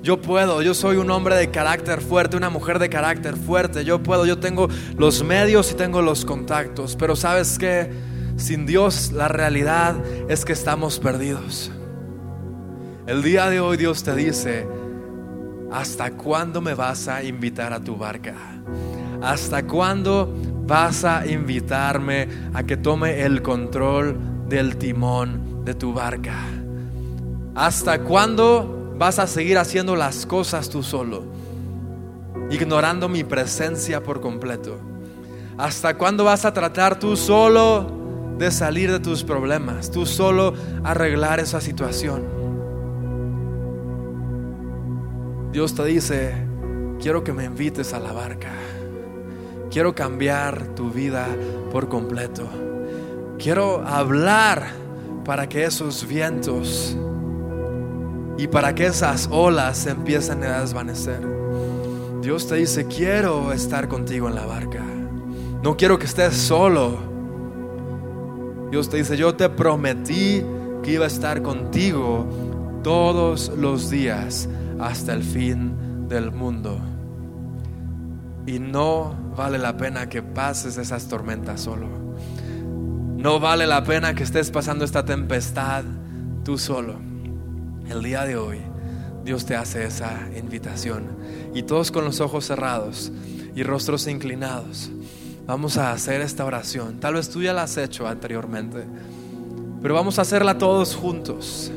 yo 0.06 0.20
puedo, 0.22 0.62
yo 0.62 0.72
soy 0.72 0.98
un 0.98 1.10
hombre 1.10 1.34
de 1.34 1.50
carácter 1.50 2.00
fuerte, 2.00 2.36
una 2.36 2.48
mujer 2.48 2.78
de 2.78 2.88
carácter 2.88 3.34
fuerte, 3.36 3.84
yo 3.84 4.04
puedo, 4.04 4.24
yo 4.24 4.38
tengo 4.38 4.68
los 4.96 5.24
medios 5.24 5.72
y 5.72 5.74
tengo 5.74 6.00
los 6.00 6.24
contactos, 6.24 6.94
pero 6.94 7.16
sabes 7.16 7.58
que 7.58 7.90
sin 8.36 8.66
Dios 8.66 9.10
la 9.10 9.26
realidad 9.26 9.96
es 10.28 10.44
que 10.44 10.52
estamos 10.52 11.00
perdidos. 11.00 11.72
El 13.08 13.24
día 13.24 13.50
de 13.50 13.58
hoy 13.58 13.76
Dios 13.78 14.04
te 14.04 14.14
dice, 14.14 14.68
¿hasta 15.72 16.12
cuándo 16.12 16.60
me 16.60 16.74
vas 16.74 17.08
a 17.08 17.24
invitar 17.24 17.72
a 17.72 17.80
tu 17.80 17.96
barca? 17.96 18.36
¿Hasta 19.20 19.66
cuándo 19.66 20.32
vas 20.68 21.04
a 21.04 21.26
invitarme 21.26 22.28
a 22.54 22.62
que 22.62 22.76
tome 22.76 23.22
el 23.22 23.42
control 23.42 24.16
del 24.48 24.76
timón 24.76 25.64
de 25.64 25.74
tu 25.74 25.92
barca? 25.92 26.44
¿Hasta 27.56 27.98
cuándo 28.02 28.75
vas 28.98 29.18
a 29.18 29.26
seguir 29.26 29.58
haciendo 29.58 29.96
las 29.96 30.26
cosas 30.26 30.68
tú 30.68 30.82
solo, 30.82 31.24
ignorando 32.50 33.08
mi 33.08 33.24
presencia 33.24 34.02
por 34.02 34.20
completo? 34.20 34.78
¿Hasta 35.58 35.96
cuándo 35.96 36.24
vas 36.24 36.44
a 36.44 36.52
tratar 36.52 36.98
tú 36.98 37.16
solo 37.16 37.90
de 38.38 38.50
salir 38.50 38.90
de 38.90 39.00
tus 39.00 39.24
problemas, 39.24 39.90
tú 39.90 40.06
solo 40.06 40.54
arreglar 40.84 41.40
esa 41.40 41.60
situación? 41.60 42.24
Dios 45.52 45.74
te 45.74 45.84
dice, 45.86 46.34
quiero 47.00 47.24
que 47.24 47.32
me 47.32 47.44
invites 47.44 47.94
a 47.94 47.98
la 47.98 48.12
barca, 48.12 48.52
quiero 49.70 49.94
cambiar 49.94 50.74
tu 50.74 50.90
vida 50.90 51.26
por 51.72 51.88
completo, 51.88 52.46
quiero 53.38 53.86
hablar 53.86 54.66
para 55.24 55.48
que 55.48 55.64
esos 55.64 56.06
vientos 56.06 56.96
y 58.38 58.48
para 58.48 58.74
que 58.74 58.86
esas 58.86 59.28
olas 59.30 59.86
empiecen 59.86 60.42
a 60.44 60.60
desvanecer. 60.60 61.20
Dios 62.22 62.48
te 62.48 62.56
dice, 62.56 62.86
quiero 62.86 63.52
estar 63.52 63.88
contigo 63.88 64.28
en 64.28 64.34
la 64.34 64.46
barca. 64.46 64.82
No 65.62 65.76
quiero 65.76 65.98
que 65.98 66.06
estés 66.06 66.34
solo. 66.34 66.98
Dios 68.70 68.88
te 68.88 68.98
dice, 68.98 69.16
yo 69.16 69.34
te 69.34 69.48
prometí 69.48 70.44
que 70.82 70.92
iba 70.92 71.04
a 71.04 71.08
estar 71.08 71.42
contigo 71.42 72.26
todos 72.82 73.48
los 73.56 73.90
días 73.90 74.48
hasta 74.78 75.14
el 75.14 75.22
fin 75.22 76.08
del 76.08 76.30
mundo. 76.32 76.78
Y 78.46 78.58
no 78.58 79.14
vale 79.36 79.58
la 79.58 79.76
pena 79.76 80.08
que 80.08 80.22
pases 80.22 80.78
esas 80.78 81.08
tormentas 81.08 81.60
solo. 81.60 81.88
No 83.16 83.40
vale 83.40 83.66
la 83.66 83.82
pena 83.82 84.14
que 84.14 84.22
estés 84.22 84.50
pasando 84.50 84.84
esta 84.84 85.04
tempestad 85.04 85.84
tú 86.44 86.58
solo. 86.58 87.15
El 87.88 88.02
día 88.02 88.24
de 88.24 88.36
hoy 88.36 88.60
Dios 89.26 89.44
te 89.44 89.56
hace 89.56 89.84
esa 89.84 90.28
invitación. 90.36 91.04
Y 91.52 91.64
todos 91.64 91.90
con 91.90 92.04
los 92.04 92.20
ojos 92.20 92.46
cerrados 92.46 93.10
y 93.54 93.62
rostros 93.64 94.06
inclinados, 94.06 94.90
vamos 95.46 95.78
a 95.78 95.92
hacer 95.92 96.20
esta 96.20 96.44
oración. 96.44 97.00
Tal 97.00 97.14
vez 97.14 97.28
tú 97.28 97.42
ya 97.42 97.52
la 97.52 97.64
has 97.64 97.76
hecho 97.76 98.06
anteriormente, 98.06 98.84
pero 99.82 99.94
vamos 99.94 100.18
a 100.18 100.22
hacerla 100.22 100.58
todos 100.58 100.94
juntos. 100.94 101.72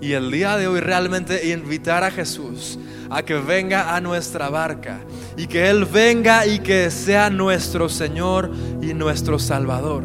Y 0.00 0.12
el 0.12 0.30
día 0.30 0.56
de 0.56 0.68
hoy 0.68 0.80
realmente 0.80 1.48
invitar 1.48 2.04
a 2.04 2.10
Jesús 2.10 2.78
a 3.10 3.22
que 3.22 3.34
venga 3.34 3.96
a 3.96 4.00
nuestra 4.00 4.48
barca 4.48 5.00
y 5.36 5.46
que 5.46 5.68
Él 5.68 5.86
venga 5.86 6.46
y 6.46 6.60
que 6.60 6.90
sea 6.90 7.30
nuestro 7.30 7.88
Señor 7.88 8.52
y 8.80 8.94
nuestro 8.94 9.38
Salvador. 9.38 10.04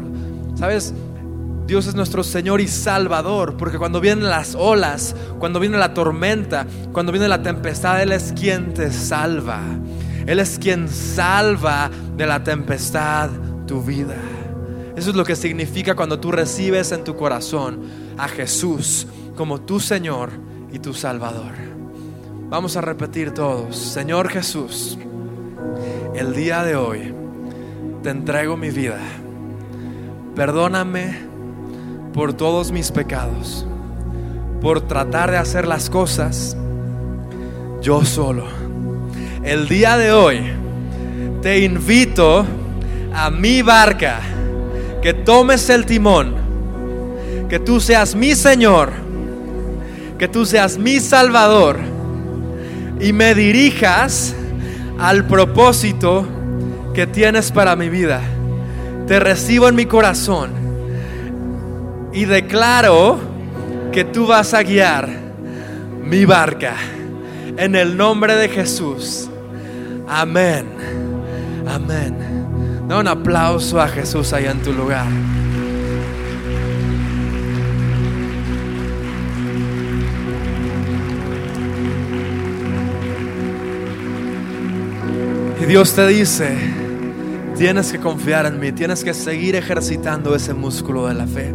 ¿Sabes? 0.56 0.94
Dios 1.66 1.86
es 1.86 1.94
nuestro 1.94 2.24
Señor 2.24 2.60
y 2.60 2.68
Salvador, 2.68 3.56
porque 3.56 3.78
cuando 3.78 4.00
vienen 4.00 4.28
las 4.28 4.54
olas, 4.54 5.14
cuando 5.38 5.60
viene 5.60 5.78
la 5.78 5.94
tormenta, 5.94 6.66
cuando 6.92 7.12
viene 7.12 7.28
la 7.28 7.42
tempestad, 7.42 8.02
Él 8.02 8.12
es 8.12 8.32
quien 8.32 8.74
te 8.74 8.90
salva. 8.90 9.60
Él 10.26 10.38
es 10.38 10.58
quien 10.58 10.88
salva 10.88 11.90
de 12.16 12.26
la 12.26 12.42
tempestad 12.42 13.30
tu 13.66 13.82
vida. 13.82 14.16
Eso 14.96 15.10
es 15.10 15.16
lo 15.16 15.24
que 15.24 15.36
significa 15.36 15.94
cuando 15.94 16.20
tú 16.20 16.32
recibes 16.32 16.92
en 16.92 17.04
tu 17.04 17.16
corazón 17.16 17.80
a 18.18 18.28
Jesús 18.28 19.06
como 19.36 19.62
tu 19.62 19.80
Señor 19.80 20.30
y 20.72 20.78
tu 20.78 20.92
Salvador. 20.92 21.52
Vamos 22.50 22.76
a 22.76 22.82
repetir 22.82 23.32
todos, 23.32 23.76
Señor 23.76 24.28
Jesús, 24.28 24.98
el 26.14 26.34
día 26.34 26.62
de 26.64 26.76
hoy 26.76 27.14
te 28.02 28.10
entrego 28.10 28.58
mi 28.58 28.70
vida. 28.70 29.00
Perdóname 30.34 31.31
por 32.12 32.34
todos 32.34 32.72
mis 32.72 32.90
pecados, 32.90 33.66
por 34.60 34.80
tratar 34.82 35.30
de 35.30 35.38
hacer 35.38 35.66
las 35.66 35.88
cosas 35.88 36.56
yo 37.80 38.04
solo. 38.04 38.44
El 39.42 39.68
día 39.68 39.96
de 39.96 40.12
hoy 40.12 40.40
te 41.40 41.60
invito 41.60 42.46
a 43.14 43.30
mi 43.30 43.62
barca, 43.62 44.20
que 45.00 45.14
tomes 45.14 45.68
el 45.70 45.84
timón, 45.86 46.34
que 47.48 47.58
tú 47.58 47.80
seas 47.80 48.14
mi 48.14 48.34
Señor, 48.34 48.92
que 50.18 50.28
tú 50.28 50.46
seas 50.46 50.78
mi 50.78 51.00
Salvador 51.00 51.78
y 53.00 53.12
me 53.12 53.34
dirijas 53.34 54.34
al 54.98 55.26
propósito 55.26 56.26
que 56.94 57.06
tienes 57.06 57.50
para 57.50 57.74
mi 57.74 57.88
vida. 57.88 58.20
Te 59.08 59.18
recibo 59.18 59.68
en 59.68 59.74
mi 59.74 59.86
corazón 59.86 60.61
y 62.12 62.24
declaro 62.24 63.18
que 63.92 64.04
tú 64.04 64.26
vas 64.26 64.54
a 64.54 64.62
guiar 64.62 65.08
mi 66.04 66.24
barca 66.24 66.74
en 67.56 67.74
el 67.74 67.96
nombre 67.96 68.36
de 68.36 68.48
Jesús. 68.48 69.28
Amén. 70.08 70.66
Amén. 71.66 72.16
Da 72.88 72.98
un 72.98 73.08
aplauso 73.08 73.80
a 73.80 73.88
Jesús 73.88 74.32
ahí 74.32 74.46
en 74.46 74.60
tu 74.60 74.72
lugar. 74.72 75.06
Y 85.60 85.64
Dios 85.64 85.94
te 85.94 86.06
dice, 86.08 86.56
tienes 87.56 87.92
que 87.92 87.98
confiar 87.98 88.46
en 88.46 88.58
mí, 88.58 88.72
tienes 88.72 89.04
que 89.04 89.14
seguir 89.14 89.54
ejercitando 89.54 90.34
ese 90.34 90.52
músculo 90.54 91.06
de 91.06 91.14
la 91.14 91.26
fe. 91.26 91.54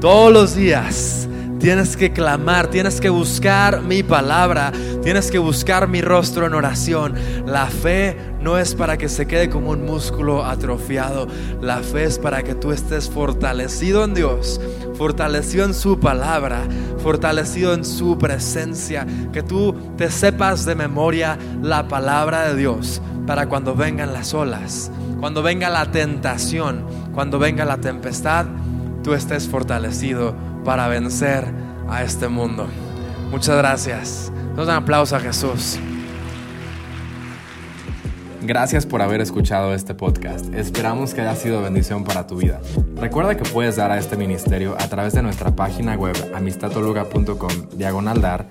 Todos 0.00 0.32
los 0.32 0.54
días 0.54 1.28
tienes 1.58 1.96
que 1.96 2.12
clamar, 2.12 2.68
tienes 2.68 3.00
que 3.00 3.08
buscar 3.08 3.82
mi 3.82 4.04
palabra, 4.04 4.72
tienes 5.02 5.28
que 5.28 5.40
buscar 5.40 5.88
mi 5.88 6.02
rostro 6.02 6.46
en 6.46 6.54
oración. 6.54 7.14
La 7.46 7.66
fe 7.66 8.16
no 8.40 8.58
es 8.58 8.76
para 8.76 8.96
que 8.96 9.08
se 9.08 9.26
quede 9.26 9.50
como 9.50 9.70
un 9.70 9.84
músculo 9.84 10.44
atrofiado, 10.44 11.26
la 11.60 11.78
fe 11.78 12.04
es 12.04 12.20
para 12.20 12.44
que 12.44 12.54
tú 12.54 12.70
estés 12.70 13.10
fortalecido 13.10 14.04
en 14.04 14.14
Dios, 14.14 14.60
fortalecido 14.94 15.64
en 15.64 15.74
su 15.74 15.98
palabra, 15.98 16.62
fortalecido 17.02 17.74
en 17.74 17.84
su 17.84 18.18
presencia, 18.18 19.04
que 19.32 19.42
tú 19.42 19.74
te 19.96 20.12
sepas 20.12 20.64
de 20.64 20.76
memoria 20.76 21.36
la 21.60 21.88
palabra 21.88 22.48
de 22.48 22.54
Dios 22.54 23.02
para 23.26 23.48
cuando 23.48 23.74
vengan 23.74 24.12
las 24.12 24.32
olas, 24.32 24.92
cuando 25.18 25.42
venga 25.42 25.68
la 25.68 25.90
tentación, 25.90 26.84
cuando 27.12 27.40
venga 27.40 27.64
la 27.64 27.78
tempestad 27.78 28.46
tú 29.02 29.14
estés 29.14 29.48
fortalecido 29.48 30.34
para 30.64 30.88
vencer 30.88 31.44
a 31.88 32.02
este 32.02 32.28
mundo. 32.28 32.66
Muchas 33.30 33.56
gracias. 33.56 34.32
Nos 34.56 34.68
aplauso 34.68 35.16
a 35.16 35.20
Jesús. 35.20 35.78
Gracias 38.42 38.86
por 38.86 39.02
haber 39.02 39.20
escuchado 39.20 39.74
este 39.74 39.94
podcast. 39.94 40.54
Esperamos 40.54 41.12
que 41.12 41.20
haya 41.20 41.34
sido 41.34 41.60
bendición 41.60 42.04
para 42.04 42.26
tu 42.26 42.36
vida. 42.36 42.60
Recuerda 42.96 43.36
que 43.36 43.44
puedes 43.44 43.76
dar 43.76 43.90
a 43.90 43.98
este 43.98 44.16
ministerio 44.16 44.74
a 44.78 44.88
través 44.88 45.12
de 45.12 45.22
nuestra 45.22 45.54
página 45.54 45.96
web 45.96 46.16
amistatoluga.com 46.34 47.68
diagonal 47.76 48.20
dar 48.20 48.46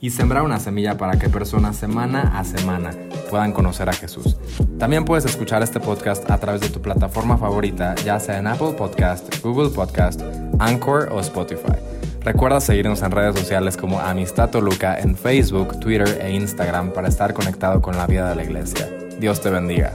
y 0.00 0.10
sembrar 0.10 0.42
una 0.42 0.58
semilla 0.58 0.96
para 0.96 1.18
que 1.18 1.28
personas 1.28 1.76
semana 1.76 2.38
a 2.38 2.44
semana 2.44 2.90
puedan 3.30 3.52
conocer 3.52 3.88
a 3.88 3.92
Jesús. 3.92 4.36
También 4.78 5.04
puedes 5.04 5.24
escuchar 5.24 5.62
este 5.62 5.80
podcast 5.80 6.30
a 6.30 6.38
través 6.38 6.60
de 6.60 6.68
tu 6.68 6.82
plataforma 6.82 7.36
favorita, 7.38 7.94
ya 8.04 8.18
sea 8.20 8.38
en 8.38 8.46
Apple 8.46 8.72
Podcast, 8.72 9.42
Google 9.42 9.70
Podcast, 9.70 10.20
Anchor 10.58 11.08
o 11.12 11.20
Spotify. 11.20 11.76
Recuerda 12.20 12.60
seguirnos 12.60 13.02
en 13.02 13.10
redes 13.10 13.38
sociales 13.38 13.76
como 13.76 13.98
Amistad 13.98 14.50
Toluca 14.50 14.98
en 14.98 15.16
Facebook, 15.16 15.80
Twitter 15.80 16.20
e 16.22 16.32
Instagram 16.32 16.92
para 16.92 17.08
estar 17.08 17.34
conectado 17.34 17.82
con 17.82 17.96
la 17.96 18.06
vida 18.06 18.28
de 18.28 18.36
la 18.36 18.44
iglesia. 18.44 18.88
Dios 19.18 19.40
te 19.40 19.50
bendiga. 19.50 19.92